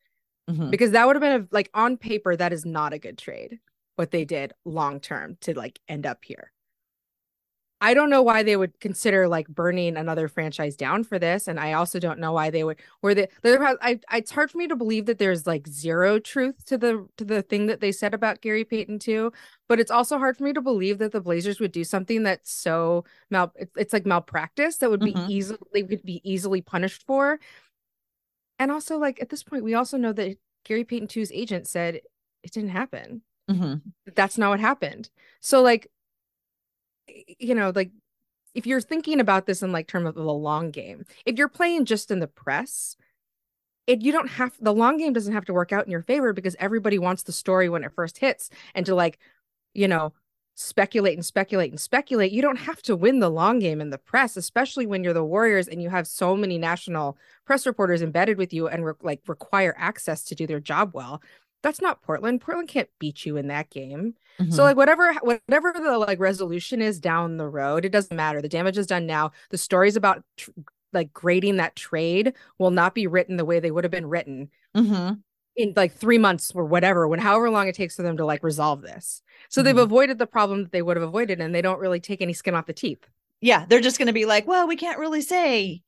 [0.48, 0.70] Mhm.
[0.70, 3.58] Because that would have been a, like on paper, that is not a good trade,
[3.96, 6.52] what they did long term to like end up here.
[7.80, 11.60] I don't know why they would consider like burning another franchise down for this, and
[11.60, 12.78] I also don't know why they would.
[13.02, 15.68] Where the, the other part- I, it's hard for me to believe that there's like
[15.68, 19.32] zero truth to the to the thing that they said about Gary Payton 2.
[19.68, 22.50] But it's also hard for me to believe that the Blazers would do something that's
[22.50, 23.52] so mal.
[23.54, 25.28] It's, it's like malpractice that would be Mhm.
[25.30, 27.38] easily they could be easily punished for.
[28.58, 32.00] And also, like at this point, we also know that Gary Payton 2's agent said
[32.42, 33.82] it didn't happen Mhm.
[34.16, 35.10] that's not what happened.
[35.40, 35.90] So like
[37.38, 37.90] you know, like
[38.54, 41.84] if you're thinking about this in like terms of the long game, if you're playing
[41.84, 42.96] just in the press,
[43.86, 46.32] it you don't have the long game doesn't have to work out in your favor
[46.32, 49.18] because everybody wants the story when it first hits and to like,
[49.74, 50.12] you know,
[50.54, 52.32] speculate and speculate and speculate.
[52.32, 55.24] You don't have to win the long game in the press, especially when you're the
[55.24, 57.16] Warriors and you have so many national
[57.46, 61.22] press reporters embedded with you and re- like require access to do their job well.
[61.62, 62.40] That's not Portland.
[62.40, 64.14] Portland can't beat you in that game.
[64.50, 64.64] So Mhm.
[64.64, 68.40] like whatever whatever the like resolution is down the road, it doesn't matter.
[68.40, 69.32] The damage is done now.
[69.50, 70.50] The stories about tr-
[70.92, 74.50] like grading that trade will not be written the way they would have been written
[74.76, 75.20] Mhm.
[75.56, 78.42] in like 3 months or whatever, when however long it takes for them to like
[78.44, 79.22] resolve this.
[79.48, 79.82] So they've Mhm.
[79.82, 82.54] avoided the problem that they would have avoided and they don't really take any skin
[82.54, 83.08] off the teeth.
[83.40, 85.82] yeah, they're just going to be like, well, we can't really say,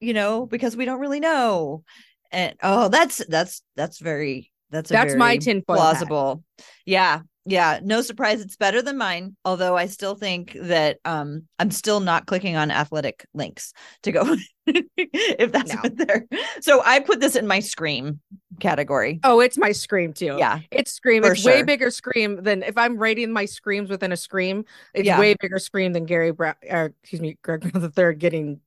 [0.00, 1.84] you know, because we don't really know.
[2.32, 5.82] And oh, that's that's that's very that's a That's my tinfoil hat.
[5.98, 6.44] plausible.
[6.86, 7.80] Yeah, yeah.
[7.82, 9.36] No surprise, it's better than mine.
[9.44, 14.36] Although I still think that um I'm still not clicking on athletic links to go
[14.66, 15.82] if that's No.
[15.90, 16.26] there.
[16.60, 18.20] So I put this in my scream
[18.60, 19.18] category.
[19.24, 20.36] Oh, it's my scream too.
[20.38, 21.24] Yeah, It's scream.
[21.24, 24.64] It's way bigger scream than if I'm rating my screams within a scream.
[24.94, 25.18] It's Yeah.
[25.18, 28.60] way bigger scream than Gary Brown or excuse me, Greg Brown the third getting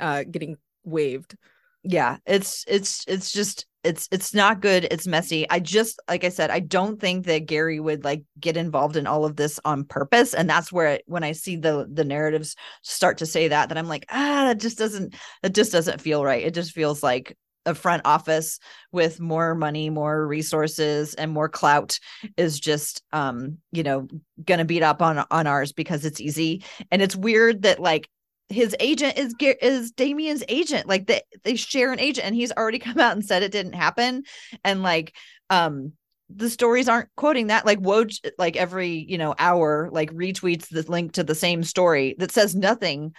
[0.00, 1.36] uh getting waived.
[1.82, 5.48] Yeah it's it's it's just it's it's not good it's messy.
[5.48, 9.06] I just like i said i don't think that gary would like get involved in
[9.06, 12.56] all of this on purpose and that's where it, when i see the the narratives
[12.82, 16.24] start to say that that i'm like ah it just doesn't it just doesn't feel
[16.24, 16.44] right.
[16.44, 18.58] It just feels like a front office
[18.90, 21.98] with more money more resources and more clout
[22.38, 24.08] is just um you know
[24.46, 26.64] gonna beat up on on ours because it's easy.
[26.90, 28.08] And it's weird that like
[28.50, 30.88] his agent is is Damien's agent.
[30.88, 33.74] Like they they share an agent, and he's already come out and said it didn't
[33.74, 34.24] happen.
[34.64, 35.14] And like
[35.48, 35.92] um
[36.28, 37.66] the stories aren't quoting that.
[37.66, 42.14] Like Woj, like every you know hour, like retweets the link to the same story
[42.18, 43.14] that says nothing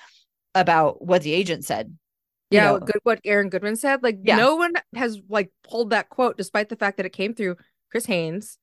[0.54, 1.96] about what the agent said.
[2.50, 4.04] You Yeah, know, good what Aaron Goodwin said.
[4.04, 4.36] Like Yeah.
[4.36, 7.56] no one has like pulled that quote despite the fact that it came through
[7.90, 8.58] Chris Haynes.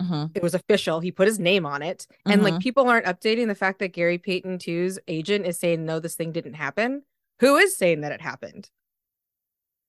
[0.00, 1.00] Mhm, It was official.
[1.00, 2.06] He put his name on it.
[2.28, 6.00] And like people aren't updating the fact that Gary Payton 2's agent is saying no,
[6.00, 7.02] this thing didn't happen.
[7.40, 8.70] Who is saying that it happened?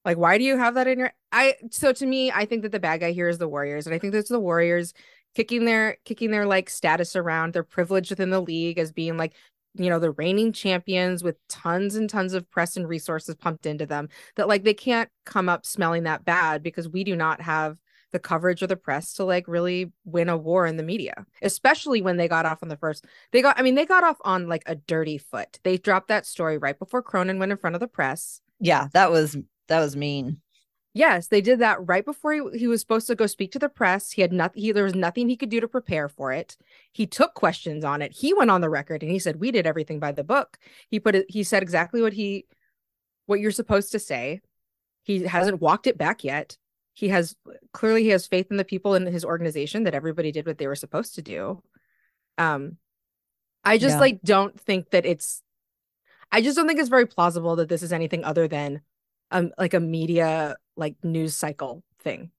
[0.04, 2.71] Like, why do you have that in your I so to me, I think that
[2.71, 3.86] the bad guy here is the Warriors.
[3.86, 4.93] And I think that's the Warriors
[5.36, 9.34] kicking their kicking their like status around, their privilege within the league as being like
[9.76, 13.86] you know the reigning champions with tons and tons of press and resources pumped into
[13.86, 17.78] them that like they can't come up smelling that bad because we do not have
[18.12, 22.01] the coverage or the press to like really win a war in the media especially
[22.01, 24.47] when they got off on the first they got i mean they got off on
[24.47, 25.59] like a dirty foot.
[25.64, 28.41] They dropped that story right before cronin went in front of the press.
[28.59, 29.38] Yeah, that was
[29.68, 30.41] that was mean.
[30.93, 33.70] yes they did that right before he, he was supposed to go speak to the
[33.70, 34.12] press.
[34.12, 36.57] He had nothing he, there was nothing he could do to prepare for it.
[36.91, 38.12] He took questions on it.
[38.12, 40.57] He went on the record and he said we did everything by the book.
[40.89, 42.45] He put it he said exactly what he
[43.26, 44.41] what you're supposed to say.
[45.03, 46.57] He hasn't walked it back yet
[47.02, 47.36] he has
[47.74, 50.68] clearly he has faith in the people in his organization that everybody did what they
[50.68, 51.62] were supposed to do.
[52.38, 52.78] Um
[53.64, 53.99] i just Yeah.
[54.06, 55.43] like don't think that it's
[56.32, 58.82] i just don't think it's very plausible that this is anything other than
[59.32, 62.32] um like a media like news cycle thing.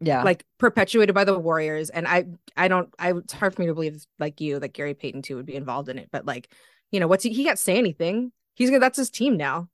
[0.00, 2.26] Yeah, like perpetuated by the warriors and i
[2.56, 5.36] i don't i it's hard for me to believe like you that gary payton 2
[5.36, 6.52] would be involved in it but like
[6.90, 8.32] you know what's he he can't say anything.
[8.54, 9.68] He's gonna that's his team now.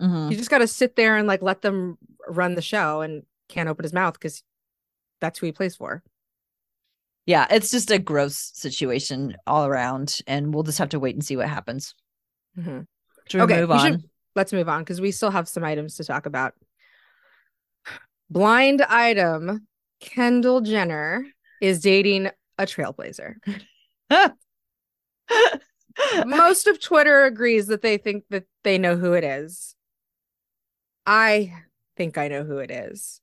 [0.00, 0.30] Mhm.
[0.30, 1.98] you just got to sit there and like let them
[2.28, 4.42] run the show and can't open his mouth because
[5.20, 6.02] that's who he plays for.
[7.26, 11.24] Yeah, it's just a gross situation all around, and we'll just have to wait and
[11.24, 11.94] see what happens.
[12.58, 12.80] Mm-hmm.
[13.28, 13.92] Should Okay, move on?
[13.92, 16.54] should- Let's move on because we still have some items to talk about.
[18.28, 19.68] Blind item
[20.00, 21.24] Kendall Jenner
[21.60, 22.26] is dating
[22.58, 23.34] a trailblazer.
[26.26, 29.76] Most of Twitter agrees that they think that they know who it is.
[31.06, 31.52] I
[31.96, 33.20] think I know who it is.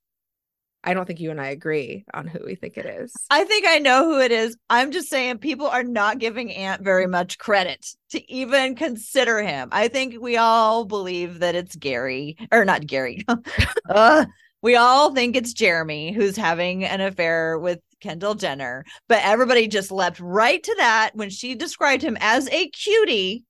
[0.84, 3.14] I don't think you and I agree on who we think it is.
[3.30, 4.56] I think I know who it is.
[4.68, 9.68] I'm just saying people are not giving Ant very much credit to even consider him.
[9.70, 13.24] I think we all believe that it's Gary or not Gary.
[13.88, 14.24] uh,
[14.60, 19.92] we all think it's Jerami who's having an affair with Kendall Jenner, but everybody just
[19.92, 23.44] leapt right to that when she described him as a cutie.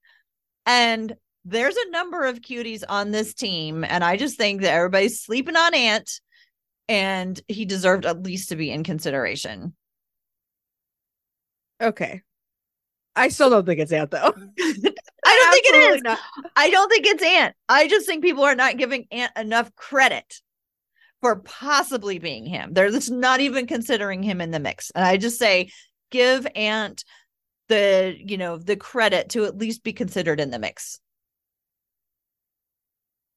[0.67, 3.85] And there's a number of cuties on this team.
[3.85, 6.21] And I just think that everybody's sleeping on Ant
[6.89, 9.75] and he deserved at least to be in consideration.
[11.81, 12.23] Okay.
[13.15, 14.33] I still don't think it's Ant though.
[15.25, 16.03] I don't think it is.
[16.03, 16.19] Not.
[16.57, 17.55] I don't think it's Ant.
[17.69, 20.41] I just think people are not giving Ant enough credit
[21.21, 22.73] for possibly being him.
[22.73, 24.91] They're just not even considering him in the mix.
[24.91, 25.71] And I just say
[26.11, 27.05] give Ant
[27.69, 30.99] the, you know, the credit to at least be considered in the mix.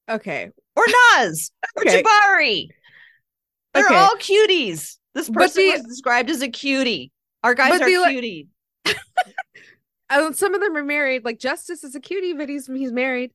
[0.10, 0.50] Okay.
[0.76, 0.84] Or
[1.18, 2.70] Naz or Jabari.
[3.76, 3.95] They're Okay.
[3.95, 4.97] all cuties.
[5.13, 7.11] This person the- was described as a cutie.
[7.43, 8.47] Our guys are the, cutie.
[10.09, 11.26] Uh, some of them are married.
[11.26, 13.32] Like Justice is a cutie, but he's he's married.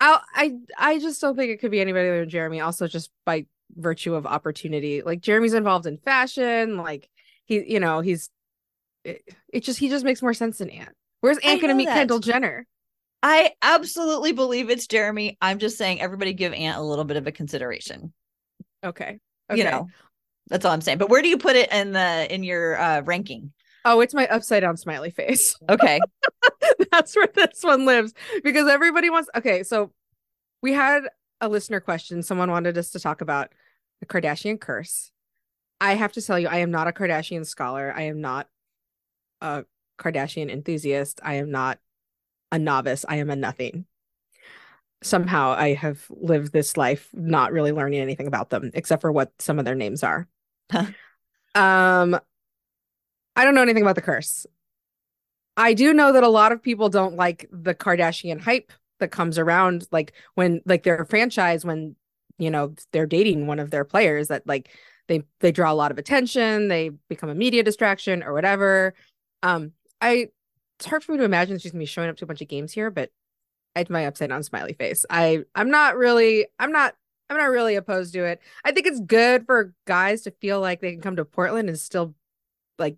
[0.00, 2.64] I I I just don't think it could be anybody other than Jerami.
[2.64, 3.44] Also, just by
[3.76, 6.78] virtue of opportunity, like Jerami's involved in fashion.
[6.78, 7.10] Like
[7.44, 8.30] he, you know, he's
[9.04, 10.94] it, it just he just makes more sense than Ant.
[11.20, 11.96] Where's Ant gonna meet that.
[11.96, 12.66] Kendall Jenner?
[13.22, 15.36] I absolutely believe it's Jerami.
[15.42, 18.14] I'm just saying everybody give Ant a little bit of a consideration.
[18.82, 19.18] Okay.
[19.56, 19.88] You know,
[20.48, 20.98] that's all I'm saying.
[20.98, 23.52] But where do you put it in the in your uh ranking?
[23.84, 25.56] Oh, it's my upside down smiley face.
[25.70, 25.98] Okay.
[26.90, 29.30] That's where this one lives because everybody wants.
[29.36, 29.92] Okay, so
[30.62, 31.04] we had
[31.40, 32.22] a listener question.
[32.22, 33.52] Someone wanted us to talk about
[34.00, 35.12] the Kardashian curse.
[35.80, 37.92] I have to tell you, I am not a Kardashian scholar.
[37.94, 38.48] I am not
[39.40, 39.64] a
[39.98, 41.20] Kardashian enthusiast.
[41.22, 41.78] I am not
[42.52, 43.04] a novice.
[43.08, 43.86] I am a nothing.
[45.02, 49.32] Somehow I have lived this life not really learning anything about them except for what
[49.38, 50.28] some of their names are.
[51.54, 52.20] um
[53.36, 54.46] I don't know anything about the curse.
[55.56, 59.38] I do know that a lot of people don't like the Kardashian hype that comes
[59.38, 61.96] around like when like their franchise when
[62.38, 64.70] you know they're dating one of their players that like
[65.08, 68.94] they they draw a lot of attention, they become a media distraction or whatever.
[69.42, 70.28] Um I
[70.78, 72.48] it's hard for me to imagine she's gonna be showing up to a bunch of
[72.48, 73.10] games here, but
[73.76, 75.04] I my upside down smiley face.
[75.10, 76.94] I I'm not really I'm not
[77.28, 78.40] I'm not really opposed to it.
[78.64, 81.78] I think it's good for guys to feel like they can come to Portland and
[81.78, 82.14] still
[82.78, 82.96] like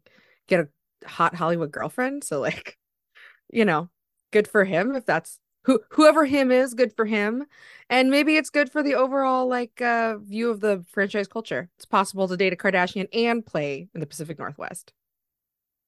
[0.48, 2.24] get a hot Hollywood girlfriend.
[2.24, 2.78] So like,
[3.52, 3.90] you know,
[4.32, 7.44] good for him if that's who whoever him is, good for him.
[7.90, 11.70] And maybe it's good for the overall like uh view of the franchise culture.
[11.76, 14.92] It's possible to date a Kardashian and play in the Pacific Northwest.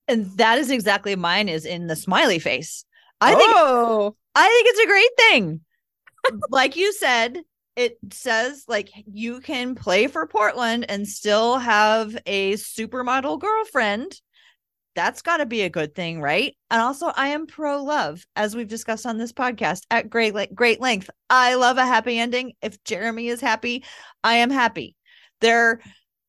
[0.08, 2.84] and that is exactly mine is in the smiley face.
[3.24, 5.60] I think oh, I think it's a great thing.
[6.50, 7.40] like you said,
[7.76, 14.20] it says like you can play for Portland and still have a supermodel girlfriend.
[14.94, 16.56] That's got to be a good thing, right?
[16.70, 20.46] And also, I am pro love, as we've discussed on this podcast at great le-
[20.46, 21.10] great length.
[21.28, 22.52] I love a happy ending.
[22.62, 23.84] If Jerami is happy,
[24.22, 24.94] I am happy.
[25.40, 25.80] There,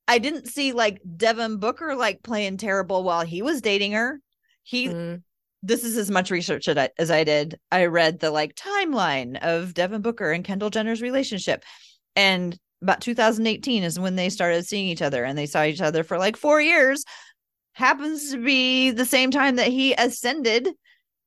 [0.07, 4.19] I didn't see like Devin Booker like playing terrible while he was dating her.
[4.63, 5.21] He Mm,
[5.65, 7.59] this is as much research as I, did.
[7.71, 11.63] I read the like timeline of Devin Booker and Kendall Jenner's relationship.
[12.15, 16.03] And about 2018 is when they started seeing each other and they saw each other
[16.03, 17.03] for like four years.
[17.73, 20.69] Happens to be the same time that he ascended,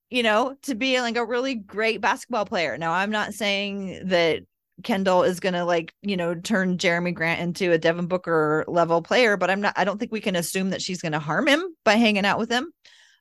[0.08, 2.78] you know, to be like a really great basketball player.
[2.78, 4.42] Now, I'm not saying that
[4.84, 9.02] Kendall is going to like, you know, turn Jerami Grant into a Devin Booker level
[9.02, 11.48] player, but I'm not, I don't think we can assume that she's going to harm
[11.48, 12.72] him by hanging out with him.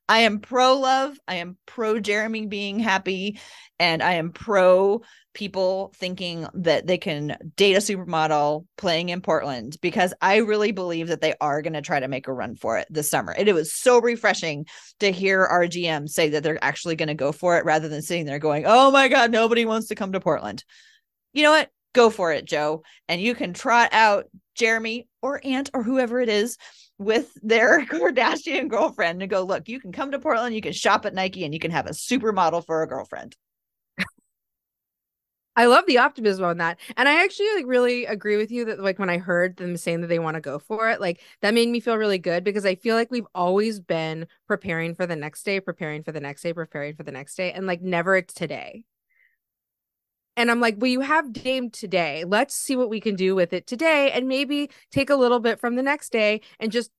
[0.10, 1.18] I am pro love.
[1.28, 3.39] I am pro Jerami being happy.
[3.80, 5.01] And I am pro
[5.34, 11.10] people thinking that they can date a supermodel playing in Portland because I really believe
[11.10, 13.34] that they are going to try to make a run for it this summer.
[13.34, 14.66] And it was so refreshing
[14.99, 18.01] to hear our GM say that they're actually going to go for it rather than
[18.01, 20.64] sitting there going, oh my God, nobody wants to come to Portland.
[21.34, 21.70] You know what?
[21.93, 22.82] Go for it, Joe.
[23.08, 24.26] And you can trot out
[24.60, 26.58] Jerami or Ant or whoever it is
[26.98, 31.06] with their Kardashian girlfriend and go, look, you can come to Portland, you can shop
[31.06, 33.36] at Nike, and you can have a supermodel for a girlfriend.
[35.58, 36.80] I love the optimism on that.
[36.98, 40.02] And I actually like really agree with you that like when I heard them saying
[40.02, 42.64] that they want to go for it, like that made me feel really good because
[42.64, 46.43] I feel like we've always been preparing for the next day, preparing for the next
[46.43, 48.84] day, preparing for the next day, and like never it's today.
[50.38, 52.24] And I'm like, well, you have Dame today.
[52.26, 55.60] Let's see what we can do with it today and maybe take a little bit
[55.60, 56.92] from the next day and just,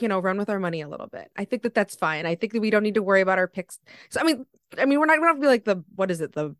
[0.00, 1.28] you know, run with our money a little bit.
[1.36, 2.26] I think that that's fine.
[2.26, 3.80] I think that we don't need to worry about our picks.
[4.08, 4.46] So, I mean,
[4.78, 6.32] I mean, we're not going to be like the, what is it?
[6.32, 6.54] The,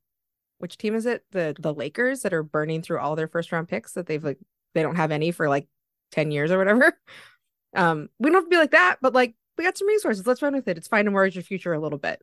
[0.58, 1.24] which team is it?
[1.30, 4.38] The, the Lakers that are burning through all their first round picks that they've like,
[4.74, 5.68] they don't have any for like
[6.10, 6.98] 10 years or whatever.
[7.74, 10.26] Um, we don't have to be like that, but like, we got some resources.
[10.26, 10.78] Let's run with it.
[10.78, 12.22] It's fine to mortgage your future a little bit.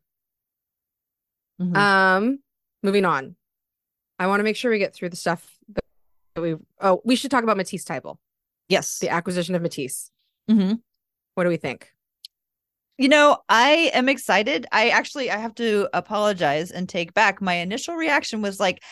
[1.61, 1.75] Mm-hmm.
[1.75, 2.39] Um,
[2.81, 3.35] moving on.
[4.19, 6.55] I want to make sure we get through the stuff that we.
[6.79, 8.17] Oh, we should talk about Matisse Thybulle.
[8.69, 10.09] Yes, the acquisition of Matisse.
[10.49, 10.75] Mm-hmm.
[11.35, 11.89] What do we think?
[12.97, 14.67] You know, I am excited.
[14.71, 17.41] I actually I have to apologize and take back.
[17.41, 18.83] My initial reaction was like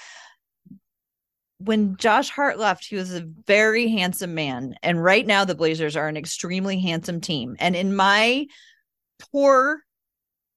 [1.60, 4.76] when Josh Hart left, he was a very handsome man.
[4.82, 7.56] And right now the Blazers are an extremely handsome team.
[7.60, 8.48] And in my
[9.32, 9.84] poor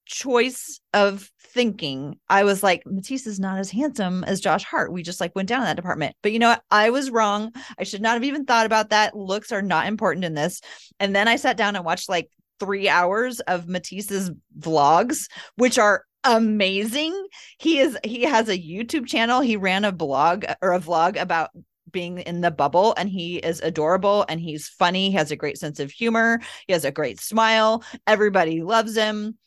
[0.07, 4.93] choice of thinking, I was like, Matisse is not as handsome as Josh Hart.
[4.93, 6.17] We just like went down that department.
[6.23, 6.63] But you know what?
[6.71, 7.53] I was wrong.
[7.79, 9.17] I should not have even thought about that.
[9.17, 10.61] Looks are not important in this.
[10.99, 12.31] And then I sat down and watched like
[12.61, 17.27] three hours of Matisse's vlogs, which are amazing.
[17.59, 19.41] He is he has a YouTube channel.
[19.41, 21.51] He ran a blog or a vlog about
[21.91, 25.57] being in the bubble and he is adorable and he's funny he has a great
[25.57, 29.39] sense of humor he has a great smile everybody loves him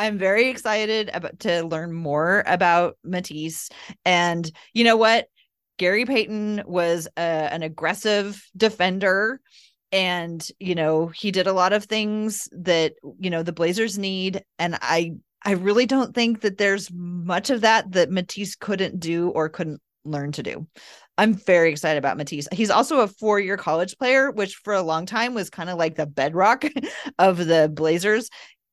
[0.00, 3.68] I'm very excited about to learn more about Matisse.
[4.06, 5.26] And you know what?
[5.76, 9.42] Gary Payton was a, an aggressive defender.
[9.92, 14.42] And, you know, he did a lot of things that, you know, the Blazers need.
[14.58, 19.28] And I, I really don't think that there's much of that that Matisse couldn't do
[19.28, 20.66] or couldn't learn to do.
[21.18, 22.48] I'm very excited about Matisse.
[22.52, 25.76] He's also a four year college player, which for a long time was kind of
[25.76, 26.64] like the bedrock
[27.18, 28.30] of the Blazers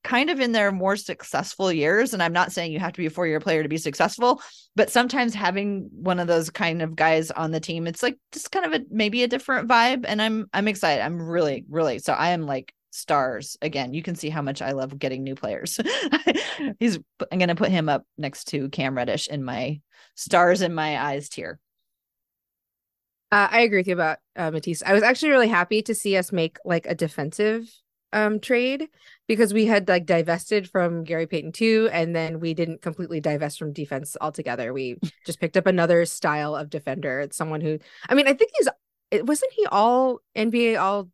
[0.07, 3.07] kind of in their more successful years and i'm not saying you have to be
[3.07, 4.41] a four year player to be successful
[4.73, 8.49] but sometimes having one of those kind of guys on the team it's like just
[8.49, 11.03] kind of a maybe a different vibe and i'm i'm excited.
[11.03, 13.93] I'm really really so i am like stars again.
[13.93, 15.77] You can see how much i love getting new players.
[16.79, 16.97] He's
[17.29, 19.81] i'm gonna put him up next to cam reddish in my
[20.15, 21.59] stars in my eyes tier.
[23.29, 24.81] Uh, I agree with you about uh, Matisse.
[24.83, 27.69] I was actually really happy to see us make like a defensive
[28.13, 28.87] um trade
[29.27, 33.59] because we had like divested from Gary Payton 2, and then we didn't completely divest
[33.59, 34.73] from defense altogether.
[34.73, 37.19] We just picked up another style of defender.
[37.19, 37.79] It's someone who
[38.09, 38.69] I mean, I think he's
[39.11, 41.09] it wasn't he all NBA all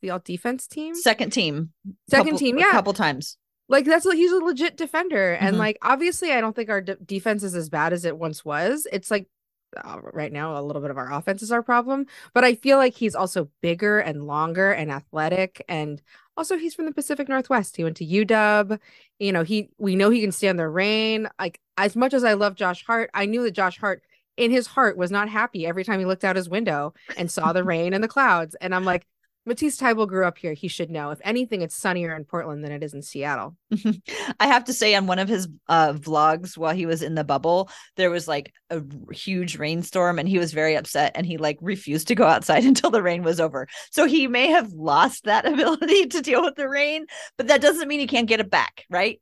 [0.00, 0.94] the all defense team?
[0.94, 1.72] Second team.
[2.08, 2.68] Second couple, team, yeah.
[2.68, 3.36] A couple times.
[3.68, 5.34] Like that's he's a legit defender.
[5.34, 5.46] Mm-hmm.
[5.46, 8.44] And like obviously I don't think our de- defense is as bad as it once
[8.44, 8.86] was.
[8.92, 9.28] It's like
[9.76, 12.76] uh, right now a little bit of our offense is our problem but i feel
[12.78, 16.02] like he's also bigger and longer and athletic and
[16.36, 17.76] also he's from the pacific northwest.
[17.76, 18.78] He went to uw
[19.18, 21.28] you know he we know he can stand the rain.
[21.38, 24.02] Like as much as i love josh hart i knew that josh hart
[24.36, 27.52] in his heart was not happy every time he looked out his window and saw
[27.52, 29.06] the rain and the clouds and i'm like
[29.46, 30.52] Matisse Thybulle grew up here.
[30.52, 31.10] He should know.
[31.10, 33.56] If anything, it's sunnier in Portland than it is in Seattle.
[34.40, 37.24] I have to say, on one of his uh, vlogs while he was in the
[37.24, 38.82] bubble, there was like a
[39.12, 42.90] huge rainstorm, and he was very upset, and he like refused to go outside until
[42.90, 43.66] the rain was over.
[43.90, 47.06] So he may have lost that ability to deal with the rain,
[47.38, 49.20] but that doesn't mean he can't get it back, right?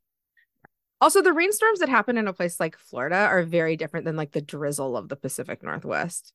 [1.01, 4.33] Also, the rainstorms that happen in a place like Florida are very different than like
[4.33, 6.33] the drizzle of the Pacific Northwest.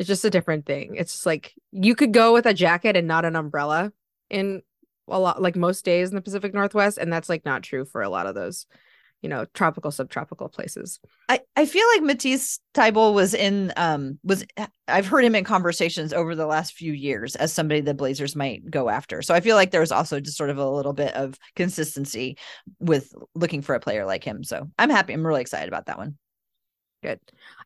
[0.00, 0.94] It's just a different thing.
[0.96, 3.92] It's just like you could go with a jacket and not an umbrella
[4.30, 4.62] in
[5.06, 8.00] a lot like most days in the Pacific Northwest, and that's like not true for
[8.00, 8.64] a lot of those,
[9.20, 11.00] you know, tropical subtropical places.
[11.28, 14.42] I, I feel like Matisse Thybulle was in um was
[14.88, 18.70] I've heard him in conversations over the last few years as somebody the Blazers might
[18.70, 19.20] go after.
[19.20, 22.38] So I feel like there's also just sort of a little bit of consistency
[22.78, 24.44] with looking for a player like him.
[24.44, 25.12] So I'm happy.
[25.12, 26.16] I'm really excited about that one.
[27.02, 27.20] Good.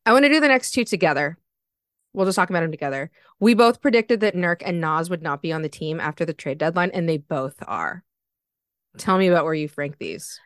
[0.04, 1.38] I want to do the next two together
[2.14, 3.10] we'll just talk about them together.
[3.40, 6.32] We both predicted that Nurk and Naz would not be on the team after the
[6.32, 8.02] trade deadline, and they both are.
[8.96, 10.40] Tell me about where you rank these.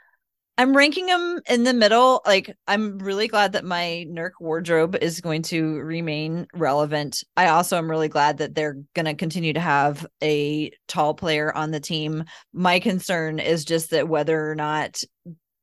[0.56, 2.20] I'm ranking them in the middle.
[2.26, 7.22] Like, I'm really glad that my Nurk wardrobe is going to remain relevant.
[7.36, 11.54] I also am really glad that they're going to continue to have a tall player
[11.54, 12.24] on the team.
[12.52, 15.00] My concern is just that whether or not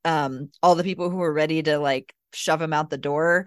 [0.06, 3.46] um, all the people who are ready to like shove him out the door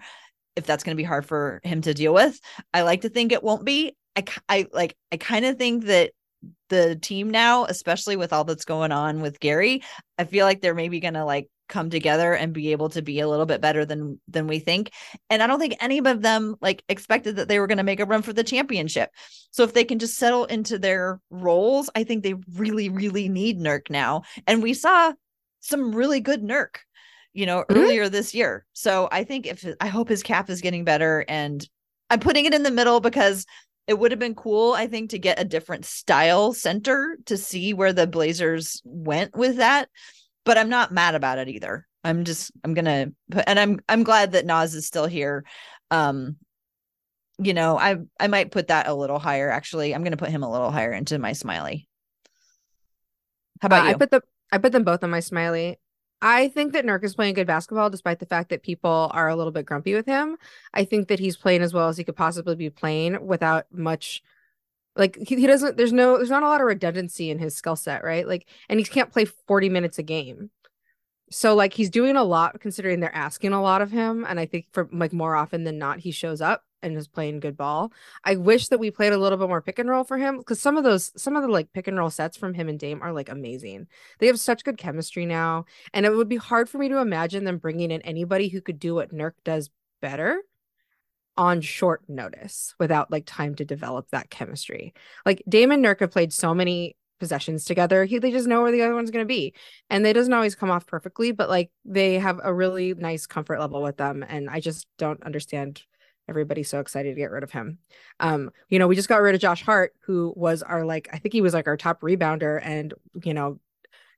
[0.56, 2.40] if that's going to be hard for him to deal with.
[2.74, 3.96] I like to think it won't be.
[4.16, 6.12] I, I like, I kind of think that
[6.68, 9.82] the team now, especially with all that's going on with Gary,
[10.18, 13.20] I feel like they're maybe going to like come together and be able to be
[13.20, 14.90] a little bit better than than we think
[15.30, 18.00] and i don't think any of them like expected that they were going to make
[18.00, 19.08] a run for the championship
[19.52, 23.56] so if they can just settle into their roles i think they really really need
[23.56, 25.12] nurk now and we saw
[25.60, 26.78] some really good nurk
[27.32, 27.78] you know mm-hmm.
[27.78, 31.68] earlier this year so i think if i hope his cap is getting better and
[32.10, 33.46] i'm putting it in the middle because
[33.86, 37.72] it would have been cool i think to get a different style center to see
[37.72, 39.88] where the blazers went with that
[40.44, 41.86] but I'm not mad about it either.
[42.02, 45.44] I'm just I'm gonna put and I'm I'm glad that Naz is still here.
[45.90, 46.36] Um,
[47.38, 49.50] you know, I I might put that a little higher.
[49.50, 51.88] Actually, I'm gonna put him a little higher into my smiley.
[53.60, 53.90] How about uh, you?
[53.90, 55.78] I put the I put them both on my smiley.
[56.22, 59.36] I think that Nurk is playing good basketball despite the fact that people are a
[59.36, 60.36] little bit grumpy with him.
[60.74, 64.22] I think that he's playing as well as he could possibly be playing without much
[64.96, 67.76] like he, he doesn't there's no there's not a lot of redundancy in his skill
[67.76, 68.26] set right?
[68.28, 70.50] Like and he can't play 40 minutes a game.
[71.30, 74.46] So like he's doing a lot considering they're asking a lot of him and i
[74.46, 77.92] think for like more often than not he shows up and is playing good ball
[78.24, 80.60] i wish that we played a little bit more pick and roll for him because
[80.60, 83.02] some of those some of the like pick and roll sets from him and dame
[83.02, 83.86] are like amazing
[84.18, 87.44] they have such good chemistry now and it would be hard for me to imagine
[87.44, 89.70] them bringing in anybody who could do what nurk does
[90.00, 90.42] better
[91.36, 94.92] on short notice without like time to develop that chemistry.
[95.24, 98.04] Like Dame and Nurk have played so many possessions together.
[98.04, 99.54] He, they just know where the other one's going to be.
[99.88, 103.60] And they doesn't always come off perfectly, but like they have a really nice comfort
[103.60, 104.24] level with them.
[104.28, 105.82] And I just don't understand
[106.30, 107.78] everybody's so excited to get rid of him.
[108.20, 111.18] Um, you know, we just got rid of Josh Hart, who was our like, I
[111.18, 112.60] think he was like our top rebounder.
[112.62, 113.58] And, you know,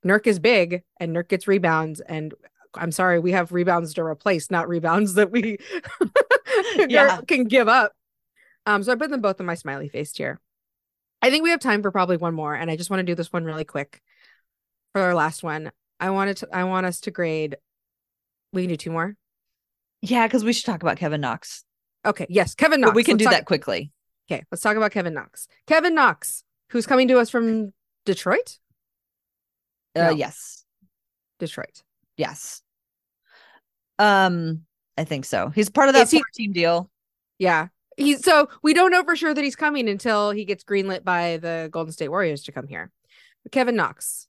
[0.05, 1.99] Nurk is big and Nurk gets rebounds.
[1.99, 2.33] And
[2.75, 5.57] I'm sorry, we have rebounds to replace, not rebounds that we
[6.87, 7.21] yeah.
[7.27, 7.93] can give up.
[8.65, 10.39] Um, so I put them both in my smiley face here.
[11.21, 13.15] I think we have time for probably one more, and I just want to do
[13.15, 14.01] this one really quick
[14.91, 15.71] for our last one.
[15.99, 17.57] I wanted to I want us to grade.
[18.51, 19.15] We can do two more.
[20.01, 21.63] Yeah, because we should talk about Kevin Knox.
[22.05, 22.89] Okay, yes, Kevin Knox.
[22.89, 23.91] But we can let's do talk- that quickly.
[24.31, 25.47] Okay, let's talk about Kevin Knox.
[25.67, 27.73] Kevin Knox, who's coming to us from
[28.05, 28.59] Detroit.
[29.95, 30.09] Uh, no.
[30.11, 30.65] yes,
[31.39, 31.83] Detroit.
[32.17, 32.61] Yes.
[33.99, 34.61] Um,
[34.97, 35.49] I think so.
[35.49, 36.89] He's part of that he, team deal.
[37.37, 37.67] Yeah.
[37.95, 41.37] He's so we don't know for sure that he's coming until he gets greenlit by
[41.37, 42.91] the Golden State Warriors to come here.
[43.51, 44.27] Kevin Knox.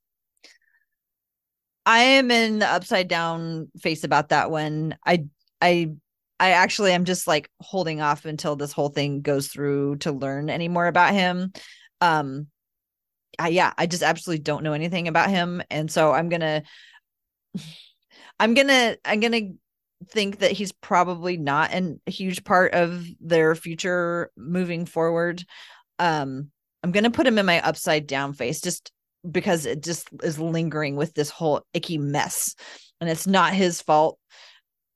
[1.86, 4.96] I am in the upside down face about that one.
[5.04, 5.26] I
[5.60, 5.92] I
[6.40, 10.50] I actually am just like holding off until this whole thing goes through to learn
[10.50, 11.52] any more about him.
[12.00, 12.48] Um
[13.38, 16.62] I, yeah, I just absolutely don't know anything about him and so I'm to
[18.40, 19.54] I'm to I'm to
[20.10, 25.44] think that he's probably not an, a huge part of their future moving forward.
[25.98, 26.50] Um,
[26.82, 28.92] I'm gonna put him in my upside down face just
[29.28, 32.54] because it just is lingering with this whole icky mess.
[33.00, 34.18] And it's not his fault.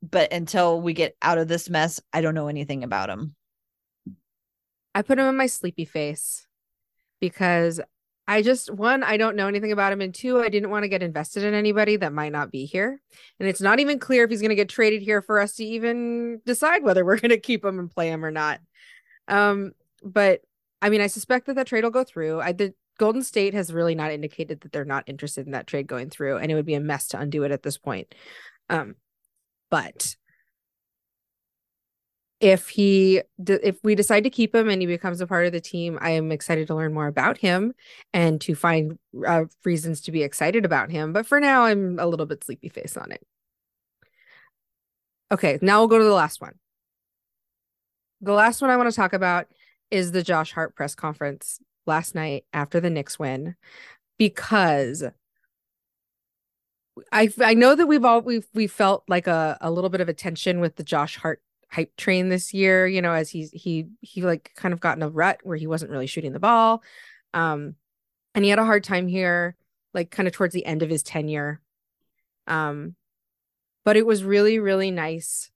[0.03, 3.35] But until we get out of this mess, I don't know anything about him.
[4.95, 6.47] I put him in my sleepy face
[7.21, 7.81] because
[8.27, 10.89] I just one, I don't know anything about him, and two, I didn't want to
[10.89, 13.01] get invested in anybody that might not be here.
[13.41, 15.65] And it's not even clear if he's going to get traded here for us to
[15.65, 18.61] even decide whether we're going to keep him and play him or not.
[19.29, 19.73] Um,
[20.03, 20.43] but
[20.83, 22.41] I mean, I suspect that that trade will go through.
[22.41, 25.87] I the Golden State has really not indicated that they're not interested in that trade
[25.87, 28.15] going through, and it would be a mess to undo it at this point.
[28.69, 28.97] Um,
[29.71, 30.16] but
[32.41, 35.61] if he if we decide to keep him and he becomes a part of the
[35.61, 37.75] team i am excited to learn more about him
[38.12, 41.12] and to find uh, reasons to be excited about him.
[41.12, 43.27] But for now i'm a little bit sleepy face on it.
[45.33, 46.55] Okay now we'll go to the last one.
[48.21, 49.49] The last one i want to talk about
[49.91, 53.57] is the josh hart press conference last night after the Knicks win
[54.16, 55.03] because
[57.13, 60.09] I I know that we've all we've we felt like a, a little bit of
[60.09, 63.89] a tension with the Josh Hart hype train this year, you know, as he's he
[64.01, 66.83] he like kind of got in a rut where he wasn't really shooting the ball.
[67.35, 67.77] Um
[68.35, 69.57] and he had a hard time here,
[69.95, 71.61] like kind of towards the end of his tenure.
[72.47, 72.95] Um,
[73.85, 75.51] but it was really, really nice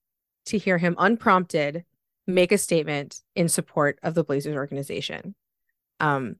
[0.46, 1.84] to hear him unprompted
[2.26, 5.34] make a statement in support of the Blazers organization.
[6.00, 6.36] Um,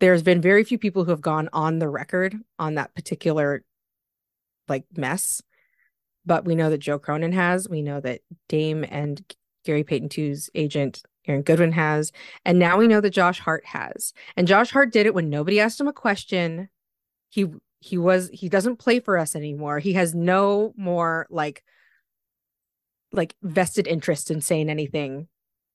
[0.00, 3.64] there's been very few people who have gone on the record on that particular
[4.70, 5.42] like mess
[6.26, 7.68] but we know that Joe Cronin has.
[7.68, 9.22] We know that Dame and
[9.64, 12.12] Gary Payton II's agent Aaron Goodwin has,
[12.44, 14.12] and now we know that Josh Hart has.
[14.36, 16.68] And Josh Hart did it when nobody asked him a question.
[17.28, 17.46] He
[17.80, 19.78] he was he doesn't play for us anymore.
[19.78, 21.62] He has no more like
[23.12, 25.28] like vested interest in saying anything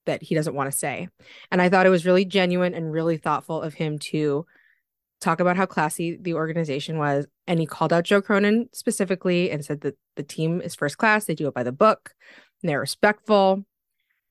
[0.06, 1.10] that he doesn't want to say.
[1.52, 4.46] And I thought it was really genuine and really thoughtful of him to
[5.22, 7.26] talk about how classy the organization was.
[7.48, 11.26] And he called out Joe Cronin specifically and said that the team is first class.
[11.26, 12.14] They do it by the book
[12.62, 13.66] and they're respectful.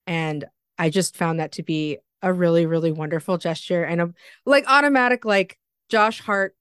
[0.06, 0.44] And
[0.78, 4.14] I just found that to be a really, really wonderful gesture and a
[4.46, 5.58] like automatic, like
[5.88, 6.56] Josh Hart,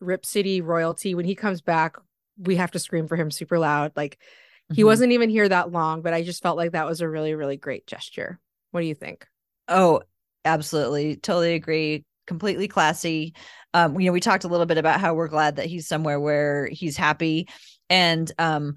[0.00, 1.14] Rip City royalty.
[1.14, 1.96] When he comes back,
[2.38, 3.92] we have to scream for him super loud.
[3.94, 4.74] Like mm-hmm.
[4.74, 7.34] he wasn't even here that long, but I just felt like that was a really,
[7.34, 8.40] really great gesture.
[8.70, 9.26] What do you think?
[9.68, 10.02] Oh,
[10.44, 11.16] absolutely.
[11.16, 12.04] Totally agree.
[12.26, 13.34] Completely classy.
[13.74, 16.20] Um, you know, we talked a little bit about how we're glad that he's somewhere
[16.20, 17.48] where he's happy.
[17.90, 18.74] And um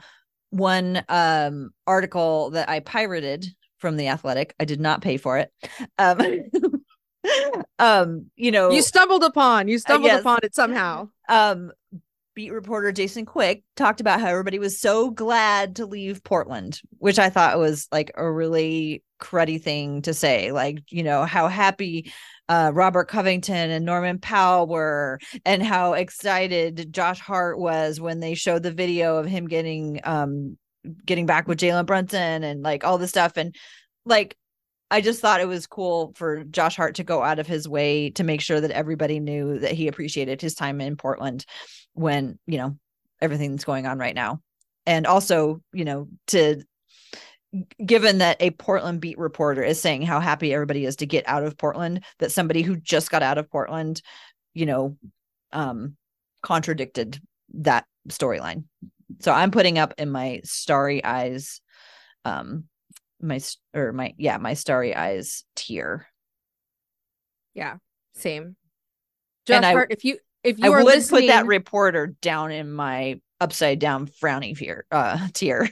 [0.50, 3.46] one um article that I pirated
[3.78, 5.52] from the athletic, I did not pay for it.
[5.98, 6.20] Um
[7.80, 10.22] um, you know, you stumbled upon, you stumbled uh, yes.
[10.22, 11.10] upon it somehow.
[11.28, 11.72] Um
[12.36, 17.18] beat reporter Jason Quick talked about how everybody was so glad to leave Portland, which
[17.18, 20.52] I thought was like a really cruddy thing to say.
[20.52, 22.12] Like, you know, how happy
[22.50, 28.36] uh, Robert Covington and Norman Powell were, and how excited Josh Hart was when they
[28.36, 30.58] showed the video of him getting um
[31.06, 33.38] getting back with Jalen Brunson and like all this stuff.
[33.38, 33.56] And
[34.06, 34.38] like
[34.92, 38.12] I just thought it was cool for Josh Hart to go out of his way
[38.12, 41.46] to make sure that everybody knew that he appreciated his time in Portland
[41.96, 42.78] when, you know,
[43.22, 44.42] everything's going on right now.
[44.86, 46.62] And also, you know, to
[47.84, 51.44] given that a Portland beat reporter is saying how happy everybody is to get out
[51.44, 54.02] of Portland, that somebody who just got out of Portland,
[54.54, 54.98] you know,
[55.52, 55.96] um,
[56.42, 57.20] contradicted
[57.54, 58.66] that storyline.
[59.20, 61.62] So I'm putting up in my starry eyes,
[62.26, 62.66] um,
[63.22, 63.40] my
[63.74, 66.06] or my yeah my starry eyes tier.
[67.54, 67.78] Yeah,
[68.16, 68.56] same.
[69.46, 71.22] Josh Hart, I, if you if you I would listening...
[71.22, 75.70] put that reporter down in my upside down frowny fear uh tier.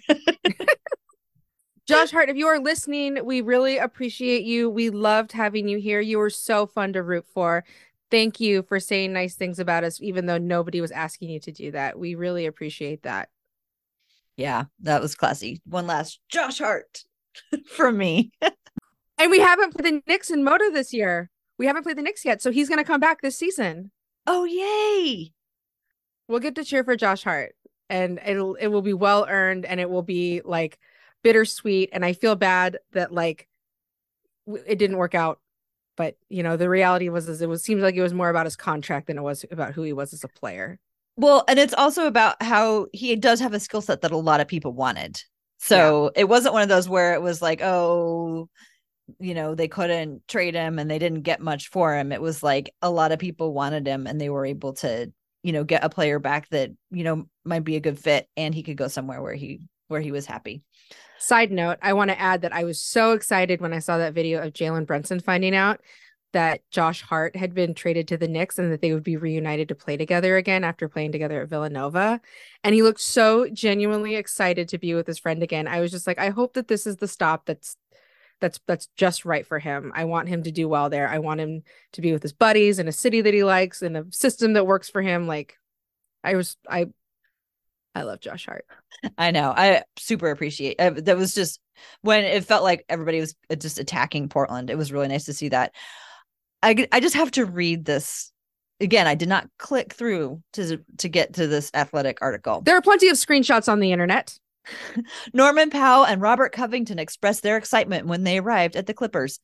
[1.85, 4.69] Josh Hart, if you are listening, we really appreciate you.
[4.69, 5.99] We loved having you here.
[5.99, 7.65] You were so fun to root for.
[8.09, 11.51] Thank you for saying nice things about us, even though nobody was asking you to
[11.51, 11.99] do that.
[11.99, 13.29] We really appreciate that.
[14.37, 15.61] Yeah, that was classy.
[15.65, 17.03] One last Josh Hart
[17.67, 18.31] from me.
[19.17, 21.29] and we haven't played the Knicks in Moto this year.
[21.57, 23.91] We haven't played the Knicks yet, so he's going to come back this season.
[24.25, 25.31] Oh, yay!
[26.27, 27.55] We'll get to cheer for Josh Hart,
[27.89, 30.79] and it'll it will be well earned, and it will be like
[31.23, 33.47] bittersweet and i feel bad that like
[34.67, 35.39] it didn't work out
[35.95, 38.45] but you know the reality was is it was seems like it was more about
[38.45, 40.77] his contract than it was about who he was as a player
[41.15, 44.41] well and it's also about how he does have a skill set that a lot
[44.41, 45.21] of people wanted
[45.59, 46.21] so yeah.
[46.21, 48.49] it wasn't one of those where it was like oh
[49.19, 52.41] you know they couldn't trade him and they didn't get much for him it was
[52.41, 55.11] like a lot of people wanted him and they were able to
[55.43, 58.55] you know get a player back that you know might be a good fit and
[58.55, 60.63] he could go somewhere where he where he was happy
[61.23, 64.13] Side note, I want to add that I was so excited when I saw that
[64.13, 65.79] video of Jalen Brunson finding out
[66.33, 69.69] that Josh Hart had been traded to the Knicks and that they would be reunited
[69.69, 72.19] to play together again after playing together at Villanova.
[72.61, 75.65] And he looked so genuinely excited to be with his friend again.
[75.65, 77.77] I was just like, I hope that this is the stop that's
[78.43, 79.93] that's that's just right for him.
[79.95, 81.07] I want him to do well there.
[81.07, 81.63] I want him
[81.93, 84.67] to be with his buddies in a city that he likes and a system that
[84.67, 85.27] works for him.
[85.27, 85.57] Like
[86.25, 86.87] I was I
[87.95, 88.65] I love Josh Hart.
[89.17, 89.53] I know.
[89.55, 90.77] I super appreciate.
[90.77, 91.61] Uh, that was just
[92.01, 94.69] when it felt like everybody was uh, just attacking Portland.
[94.69, 95.73] It was really nice to see that.
[96.61, 98.33] I I just have to read this
[98.81, 99.07] again.
[99.07, 102.59] I did not click through to to get to this athletic article.
[102.59, 104.37] There are plenty of screenshots on the internet.
[105.33, 109.39] Norman Powell and Robert Covington expressed their excitement when they arrived at the Clippers.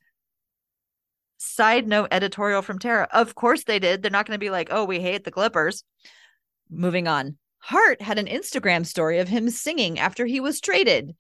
[1.37, 3.07] Side note editorial from Tara.
[3.11, 4.01] Of course they did.
[4.01, 5.83] They're not going to be like, "Oh, we hate the Clippers."
[6.69, 7.37] Moving on.
[7.59, 11.15] Hart had an Instagram story of him singing after he was traded.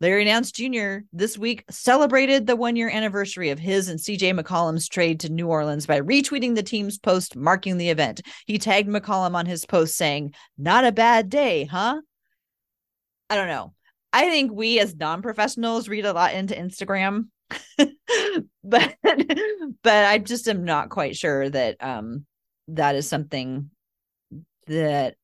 [0.00, 0.98] Larry Nance Jr.
[1.12, 5.46] this week celebrated the one year anniversary of his and CJ McCollum's trade to New
[5.46, 8.20] Orleans by retweeting the team's post marking the event.
[8.46, 12.00] He tagged McCollum on his post saying, Not a bad day, huh?
[13.34, 13.74] I don't know.
[14.12, 17.30] I think we as non professionals read a lot into Instagram.
[18.62, 18.96] but
[19.82, 22.24] but I just am not quite sure that um
[22.68, 23.70] that is something
[24.68, 25.16] that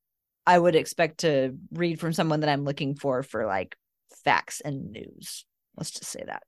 [0.44, 3.76] I would expect to read from someone that I'm looking for for like
[4.24, 5.46] facts and news.
[5.76, 6.42] Let's just say that.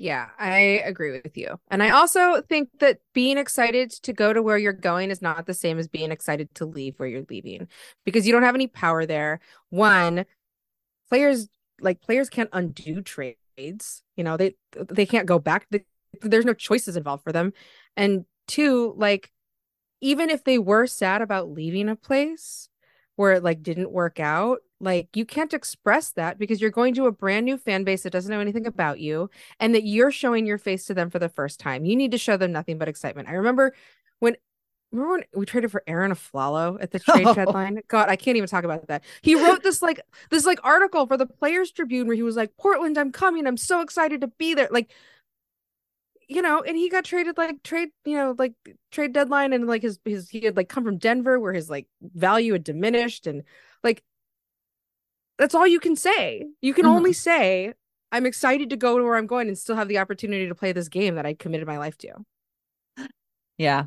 [0.00, 1.58] Yeah, I agree with you.
[1.70, 5.46] And I also think that being excited to go to where you're going is not
[5.46, 7.66] the same as being excited to leave where you're leaving
[8.04, 9.40] because you don't have any power there.
[9.70, 10.24] One,
[11.08, 11.48] players
[11.80, 14.02] like players can't undo trades.
[14.16, 15.68] You know, they they can't go back.
[16.22, 17.52] there's no choices involved for them.
[17.96, 19.32] And two, like
[20.00, 22.68] even if they were sad about leaving a place,
[23.18, 27.06] where it like didn't work out like you can't express that because you're going to
[27.06, 29.28] a brand new fan base that doesn't know anything about you
[29.58, 32.18] and that you're showing your face to them for the first time you need to
[32.18, 33.74] show them nothing but excitement i remember
[34.20, 34.36] when
[34.92, 37.34] remember when we traded for Arron Afflalo at the trade oh.
[37.34, 37.82] deadline?
[37.88, 39.04] God, I can't even talk about that.
[39.22, 42.56] He wrote this like this like article for the Players Tribune where he was like,
[42.56, 43.46] "Portland, I'm coming.
[43.46, 44.90] I'm so excited to be there." Like,
[46.28, 48.54] you know, and he got traded like trade, you know, like
[48.90, 51.86] trade deadline, and like his his he had like come from Denver where his like
[52.00, 53.42] value had diminished, and
[53.84, 54.02] like
[55.38, 56.46] that's all you can say.
[56.60, 56.94] You can mm-hmm.
[56.94, 57.74] only say,
[58.10, 60.72] "I'm excited to go to where I'm going and still have the opportunity to play
[60.72, 62.14] this game that I committed my life to."
[63.58, 63.86] Yeah,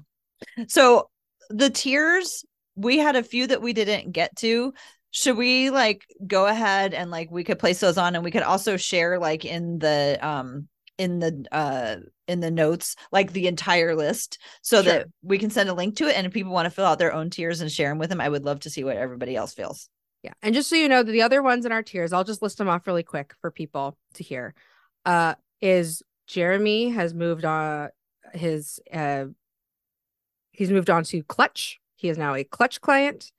[0.68, 1.10] so
[1.50, 4.74] the tiers, we had a few that we didn't get to.
[5.12, 8.44] Should we like go ahead and like we could place those on and we could
[8.44, 10.70] also share like in the um
[11.02, 11.96] in the uh
[12.28, 14.94] in the notes like the entire list so sure.
[14.94, 17.00] that we can send a link to it and if people want to fill out
[17.00, 19.36] their own tiers and share them with them i would love to see what everybody
[19.36, 19.90] else feels
[20.22, 22.60] yeah and just so you know the other ones in our tiers i'll just list
[22.60, 24.54] them off really quick for people to hear
[25.06, 27.90] uh is jerami has moved on
[28.34, 29.26] his uh
[30.52, 31.80] he's moved on to Klutch.
[31.96, 33.32] He is now a Klutch client.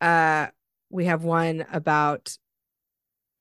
[0.00, 0.48] Uh,
[0.90, 2.36] we have one about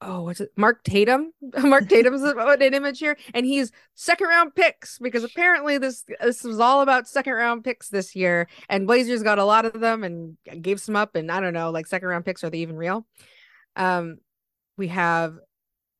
[0.01, 0.51] oh, what's it?
[0.57, 1.32] Mark Tatum.
[1.64, 6.59] Mark Tatum's an image here, and he's second round picks because apparently this this was
[6.59, 10.38] all about second round picks this year, and Blazers got a lot of them and
[10.62, 13.05] gave some up, and I don't know, like second round picks are they even real?
[13.76, 14.18] Um,
[14.78, 15.38] we have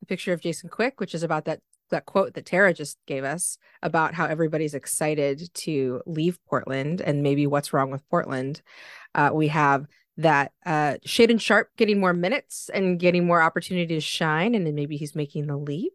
[0.02, 1.62] a picture of Jason Quick, which is about that
[1.92, 7.24] that quote that Tara just gave us about how everybody's excited to leave Portland and
[7.24, 8.62] maybe what's wrong with Portland.
[9.14, 9.86] Uh, we have
[10.18, 14.76] that uh, Shaedon Sharpe getting more minutes and getting more opportunity to shine, and then
[14.76, 15.94] maybe he's making the leap.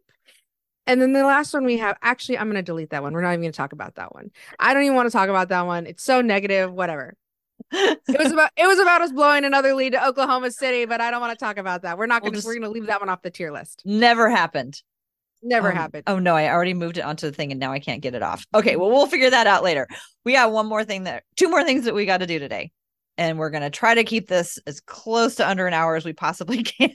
[0.85, 3.13] And then the last one we have, actually, I'm going to delete that one.
[3.13, 4.31] We're not even going to talk about that one.
[4.57, 5.85] I don't even want to talk about that one.
[5.85, 6.71] It's so negative.
[6.71, 7.15] Whatever.
[7.71, 11.11] it was about it was about us blowing another lead to Oklahoma City, but I
[11.11, 11.97] don't want to talk about that.
[11.97, 12.41] We're not going to.
[12.45, 13.81] We're going to leave that one off the tier list.
[13.85, 14.81] Never happened.
[15.41, 16.03] Never um, happened.
[16.07, 18.23] Oh no, I already moved it onto the thing and now I can't get it
[18.23, 18.45] off.
[18.53, 19.87] Okay, well we'll figure that out later.
[20.25, 22.71] We got one more thing that two more things that we got to do today.
[23.19, 26.13] And we're gonna try to keep this as close to under an hour as we
[26.13, 26.91] possibly can.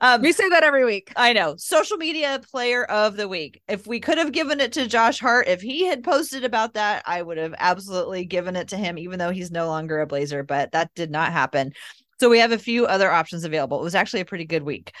[0.00, 1.12] um, we say that every week.
[1.16, 1.56] I know.
[1.56, 3.60] Social media player of the week.
[3.68, 7.02] If we could have given it to Josh Hart, if he had posted about that,
[7.06, 10.44] I would have absolutely given it to him, even though he's no longer a Blazer.
[10.44, 11.72] But that did not happen.
[12.20, 13.80] So we have a few other options available.
[13.80, 14.92] It was actually a pretty good week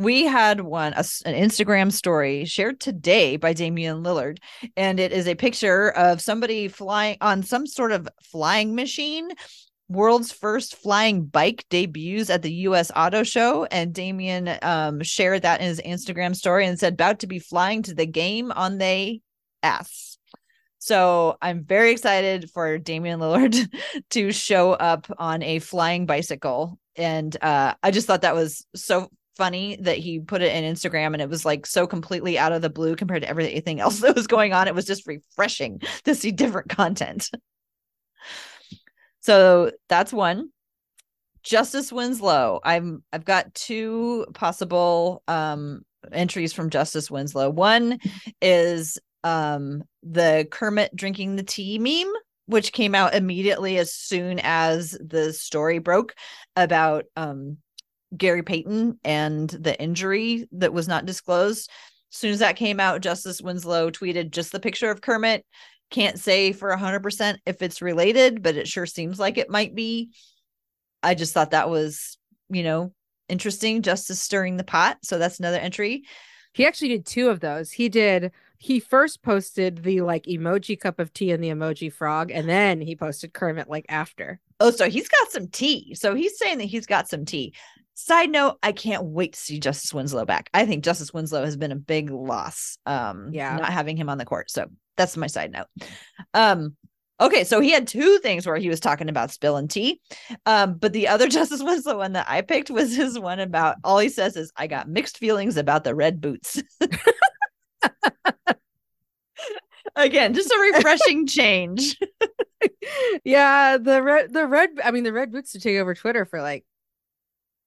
[0.00, 4.38] we had one a, an instagram story shared today by damian lillard
[4.74, 9.28] and it is a picture of somebody flying on some sort of flying machine
[9.88, 15.60] world's first flying bike debuts at the us auto show and damian um, shared that
[15.60, 19.20] in his instagram story and said about to be flying to the game on the
[19.62, 20.16] s
[20.82, 23.54] so I'm very excited for Damian Lillard
[24.10, 26.78] to show up on a flying bicycle.
[26.96, 31.14] And uh, I just thought that was so funny that he put it in Instagram
[31.14, 34.14] and it was like so completely out of the blue compared to everything else that
[34.14, 34.68] was going on.
[34.68, 37.30] It was just refreshing to see different content.
[39.20, 40.50] so that's one.
[41.42, 42.60] Justice Winslow.
[42.62, 47.48] I'm I've got two possible um entries from Justice Winslow.
[47.48, 47.98] One
[48.42, 52.12] is um the Kermit drinking the tea meme
[52.44, 56.14] which came out immediately as soon as the story broke
[56.56, 57.56] about um
[58.16, 61.70] Gary Payton and the injury that was not disclosed.
[62.12, 65.44] As soon as that came out, Justice Winslow tweeted just the picture of Kermit.
[65.90, 70.10] Can't say for 100% if it's related, but it sure seems like it might be.
[71.02, 72.92] I just thought that was, you know,
[73.28, 73.82] interesting.
[73.82, 74.98] Justice stirring the pot.
[75.02, 76.04] So that's another entry.
[76.52, 77.70] He actually did two of those.
[77.70, 82.30] He did he first posted the like emoji cup of tea and the emoji frog,
[82.30, 84.38] and then he posted Kermit like after.
[84.60, 85.94] Oh, so he's got some tea.
[85.94, 87.54] So he's saying that he's got some tea.
[88.02, 90.48] Side note, I can't wait to see Justice Winslow back.
[90.54, 92.78] I think Justice Winslow has been a big loss.
[92.86, 94.50] Um, yeah, not having him on the court.
[94.50, 95.66] So that's my side note.
[96.32, 96.76] Um,
[97.20, 100.00] okay, so he had two things where he was talking about spilling tea.
[100.46, 103.98] Um, but the other Justice Winslow one that I picked was his one about all
[103.98, 106.62] he says is, I got mixed feelings about the red boots.
[109.94, 111.98] Again, just a refreshing change.
[113.24, 116.40] yeah, the red the red I mean the red boots to take over Twitter for
[116.40, 116.64] like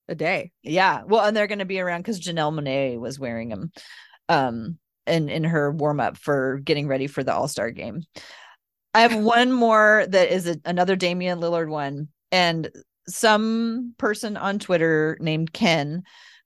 [0.07, 0.51] a day.
[0.61, 1.03] Yeah.
[1.05, 3.71] Well, and they're going to be around because Janelle Monáe was wearing them
[4.29, 8.03] um in in her warm up for getting ready for the All-Star game.
[8.93, 12.69] I have one more that is a, another Damian Lillard one and
[13.07, 16.03] some person on Twitter named Ken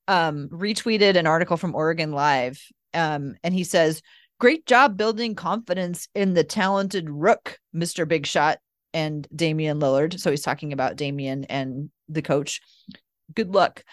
[0.08, 2.60] um retweeted an article from Oregon Live
[2.94, 4.02] um and he says
[4.40, 8.08] great job building confidence in the talented rook Mr.
[8.08, 8.60] Big Shot
[8.94, 12.62] and Damian Lillard so he's talking about Damian and the coach
[13.34, 13.84] good luck.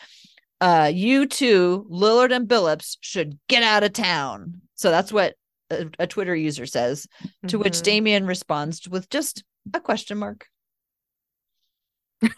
[0.60, 4.62] Uh, you two, Lillard and Billups, should get out of town.
[4.74, 5.34] So that's what
[5.70, 7.06] a, a Twitter user says,
[7.46, 7.58] to mm-hmm.
[7.62, 10.46] which Damian responds with just a question mark.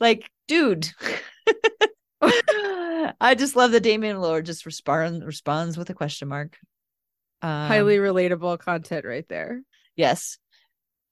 [0.00, 0.90] like, dude.
[3.20, 6.56] I just love that Damian Lillard just respond responds with a question mark.
[7.42, 9.60] Um, Highly relatable content right there.
[9.96, 10.38] Yes.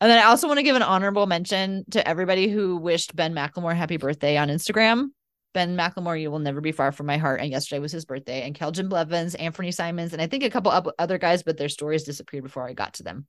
[0.03, 3.32] And then I also want to give an honorable mention to everybody who wished Ben
[3.32, 5.11] McLemore happy birthday on Instagram.
[5.55, 7.40] Ben McLemore, you will never be far from my heart.
[7.40, 8.42] And yesterday was his birthday.
[8.42, 12.03] And Keljin Blevins, Anthony Simons, and I think a couple other guys, but their stories
[12.03, 13.28] disappeared before I got to them.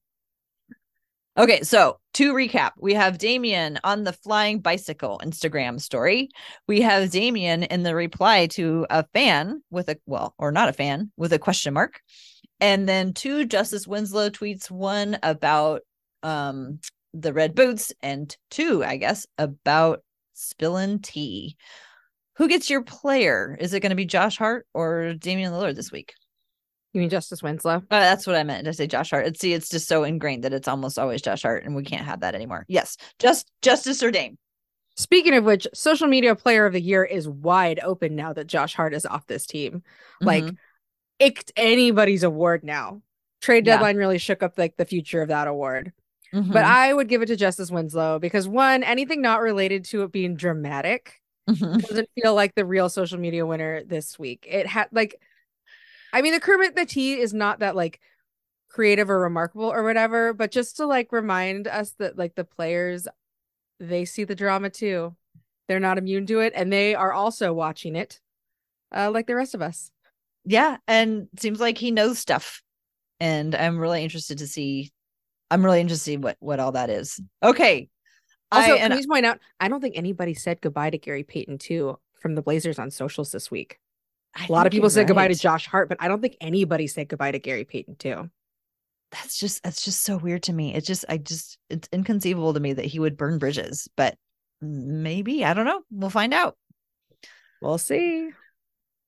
[1.37, 6.29] Okay, so to recap, we have Damian on the flying bicycle Instagram story.
[6.67, 10.73] We have Damian in the reply to a fan with a well, or not a
[10.73, 12.01] fan with a question mark.
[12.59, 15.83] And then two Justice Winslow tweets, one about
[16.23, 16.79] um
[17.13, 20.03] the red boots and two i guess about
[20.33, 21.55] spilling tea
[22.37, 25.91] who gets your player is it going to be josh hart or damian lillard this
[25.91, 26.13] week
[26.93, 29.53] you mean justice winslow uh, that's what i meant to say josh hart it's, see
[29.53, 32.35] it's just so ingrained that it's almost always josh hart and we can't have that
[32.35, 34.37] anymore yes just justice or dame
[34.95, 38.75] Speaking of which, social media player of the year is wide open now that Josh
[38.75, 39.81] Hart is off this team.
[40.21, 40.25] Mm-hmm.
[40.25, 40.55] Like,
[41.19, 43.01] it's anybody's award now.
[43.41, 43.99] Trade deadline yeah.
[43.99, 45.93] really shook up like the future of that award.
[46.33, 46.51] Mm-hmm.
[46.51, 50.11] But I would give it to Justice Winslow because one, anything not related to it
[50.11, 51.77] being dramatic mm-hmm.
[51.77, 54.47] doesn't feel like the real social media winner this week.
[54.49, 55.21] It had like,
[56.11, 57.99] I mean, the Kermit the Tea is not that like
[58.69, 63.07] creative or remarkable or whatever, but just to like remind us that like the players,
[63.79, 65.15] they see the drama too.
[65.67, 68.19] They're not immune to it, and they are also watching it,
[68.93, 69.91] uh, like the rest of us.
[70.45, 72.61] Yeah, and seems like he knows stuff,
[73.19, 74.91] and I'm really interested to see
[75.53, 77.21] I'm really interested in what what all that is.
[77.43, 77.89] Okay.
[78.51, 79.39] Also, I, can you point out?
[79.59, 83.31] I don't think anybody said goodbye to Gary Payton 2 from the Blazers on socials
[83.31, 83.79] this week.
[84.35, 85.07] I a lot of people said right.
[85.07, 88.29] goodbye to Josh Hart, but I don't think anybody said goodbye to Gary Payton 2.
[89.11, 90.73] That's just that's just so weird to me.
[90.73, 94.17] It's just I just it's inconceivable to me that he would burn bridges, but
[94.59, 95.81] maybe I don't know.
[95.91, 96.57] We'll find out.
[97.61, 98.31] We'll see.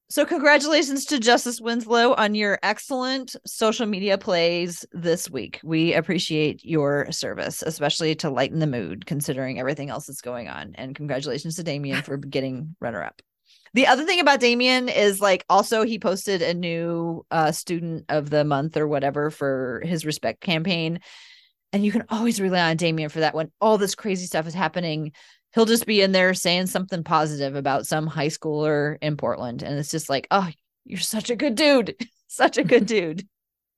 [0.07, 5.59] So, congratulations to Justice Winslow on your excellent social media plays this week.
[5.63, 10.75] We appreciate your service, especially to lighten the mood, considering everything else that's going on.
[10.75, 13.19] And congratulations to Damian for getting runner up.
[13.73, 18.29] The other thing about Damian is like also he posted a new uh, student of
[18.29, 20.99] the month or whatever for his respect campaign.
[21.73, 24.53] And you can always rely on Damian for that when all this crazy stuff is
[24.53, 25.13] happening
[25.55, 29.63] he'll just be in there saying something positive about some high schooler in Portland.
[29.63, 30.49] And it's just like, oh,
[30.83, 31.95] you're such a good dude.
[32.27, 33.27] such a good dude.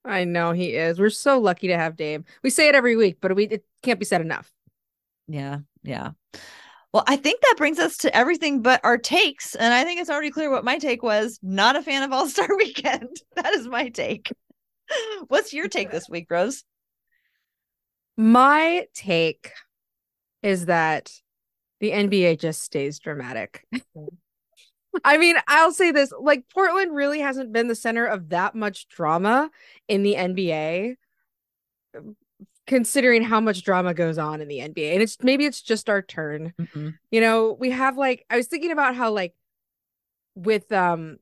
[0.04, 0.98] I know he is.
[0.98, 2.24] We're so lucky to have Dame.
[2.42, 4.50] We say it every week, but we it can't be said enough.
[5.28, 6.10] Yeah, yeah.
[6.92, 9.54] Well, I think that brings us to everything but our takes.
[9.54, 11.38] And I think it's already clear what my take was.
[11.42, 13.16] Not a fan of All Star Weekend.
[13.36, 14.32] That is my take.
[15.28, 16.64] What's your take this week, Rose?
[18.16, 19.52] My take
[20.42, 21.12] is that
[21.80, 23.64] the NBA just stays dramatic.
[25.04, 28.88] I mean, I'll say this like Portland really hasn't been the center of that much
[28.88, 29.50] drama
[29.86, 30.96] in the NBA
[32.66, 34.92] considering how much drama goes on in the NBA.
[34.92, 36.52] And it's maybe it's just our turn.
[36.60, 36.90] Mm-hmm.
[37.10, 39.34] You know, we have like I was thinking about how like
[40.34, 41.18] with um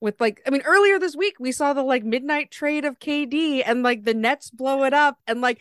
[0.00, 3.62] with like I mean earlier this week we saw the like midnight trade of KD
[3.64, 5.60] and like the Nets blow it up and like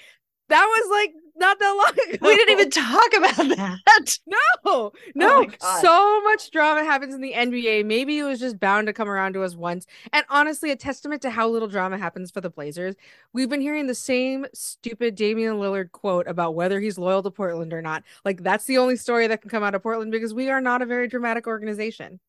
[0.49, 2.17] that was like not that long ago.
[2.27, 4.19] We didn't even talk about that.
[4.27, 5.45] No, no.
[5.61, 7.85] Oh so much drama happens in the NBA.
[7.85, 9.85] Maybe it was just bound to come around to us once.
[10.13, 12.95] And honestly, a testament to how little drama happens for the Blazers.
[13.33, 17.73] We've been hearing the same stupid Damian Lillard quote about whether he's loyal to Portland
[17.73, 18.03] or not.
[18.25, 20.81] Like, that's the only story that can come out of Portland because we are not
[20.81, 22.19] a very dramatic organization.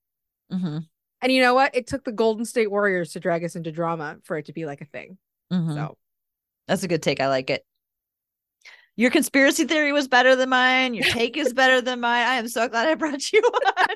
[0.53, 0.79] Mm-hmm.
[1.21, 1.75] And you know what?
[1.75, 4.67] It took the Golden State Warriors to drag us into drama for it to be
[4.67, 5.19] like a thing.
[5.53, 5.75] Mm-hmm.
[5.75, 5.97] So
[6.69, 7.21] that's a good take.
[7.21, 7.65] I like it
[8.99, 10.93] your conspiracy theory was better than mine.
[10.93, 12.27] Your take is better than mine.
[12.27, 13.41] I am so glad I brought you
[13.79, 13.87] on.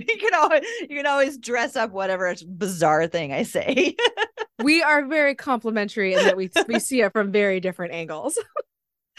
[0.00, 3.94] you can always you can always dress up whatever bizarre thing I say.
[4.62, 8.38] we are very complimentary in that we we see it from very different angles.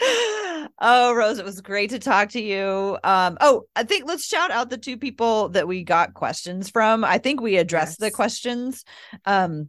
[0.80, 2.98] oh, Rose, it was great to talk to you.
[3.04, 7.04] Um, oh, I think let's shout out the two people that we got questions from.
[7.04, 8.10] I think we addressed yes.
[8.10, 8.84] the questions.
[9.24, 9.68] Um,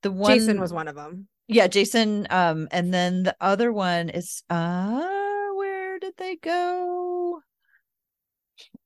[0.00, 4.08] the one Jason was one of them yeah jason um and then the other one
[4.08, 5.02] is uh
[5.56, 7.40] where did they go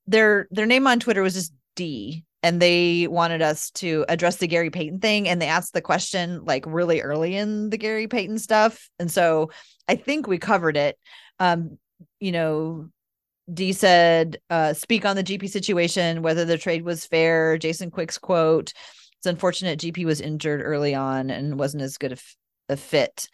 [0.06, 4.46] their their name on twitter was just d and they wanted us to address the
[4.46, 8.38] gary payton thing and they asked the question like really early in the gary payton
[8.38, 9.50] stuff and so
[9.86, 10.98] i think we covered it
[11.38, 11.78] um
[12.20, 12.88] you know
[13.52, 17.56] D said, uh, speak on the GP situation, whether the trade was fair.
[17.56, 18.72] Jason Quick's quote,
[19.18, 22.12] it's unfortunate GP was injured early on and wasn't as good
[22.68, 23.28] a fit.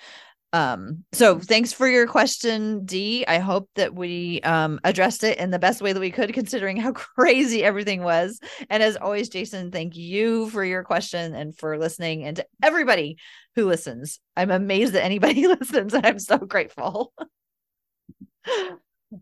[0.53, 3.25] um so thanks for your question d.
[3.27, 6.77] I hope that we um addressed it in the best way that we could considering
[6.77, 8.39] how crazy everything was.
[8.71, 12.25] And as always jason thank you for your question and for listening.
[12.25, 13.17] And to everybody
[13.57, 17.13] who listens i'm amazed that anybody listens and i'm so grateful.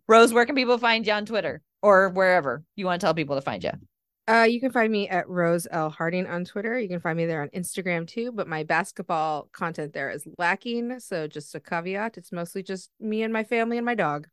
[0.08, 3.36] Rose where can people find you on twitter or wherever you want to tell people
[3.36, 3.70] to find you
[4.28, 6.78] uh, you can find me at Rose L Harding on Twitter.
[6.78, 11.00] You can find me there on Instagram too, but my basketball content there is lacking.
[11.00, 14.28] So just a caveat, it's mostly just me and my family and my dog.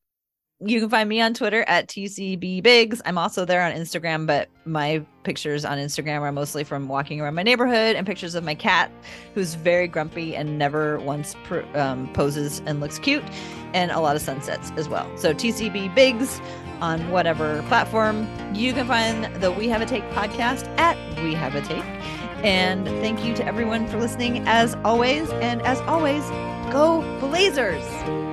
[0.61, 3.01] You can find me on Twitter at TCB Biggs.
[3.05, 7.35] I'm also there on Instagram, but my pictures on Instagram are mostly from walking around
[7.35, 8.91] my neighborhood and pictures of my cat,
[9.33, 13.23] who's very grumpy and never once pr- um, poses and looks cute,
[13.73, 15.09] and a lot of sunsets as well.
[15.17, 16.41] So TCB Biggs
[16.81, 18.27] on whatever platform.
[18.53, 21.85] You can find the We Have a Take podcast at We Have a Take.
[22.43, 25.29] And thank you to everyone for listening as always.
[25.31, 26.23] And as always,
[26.71, 28.28] go Blazers!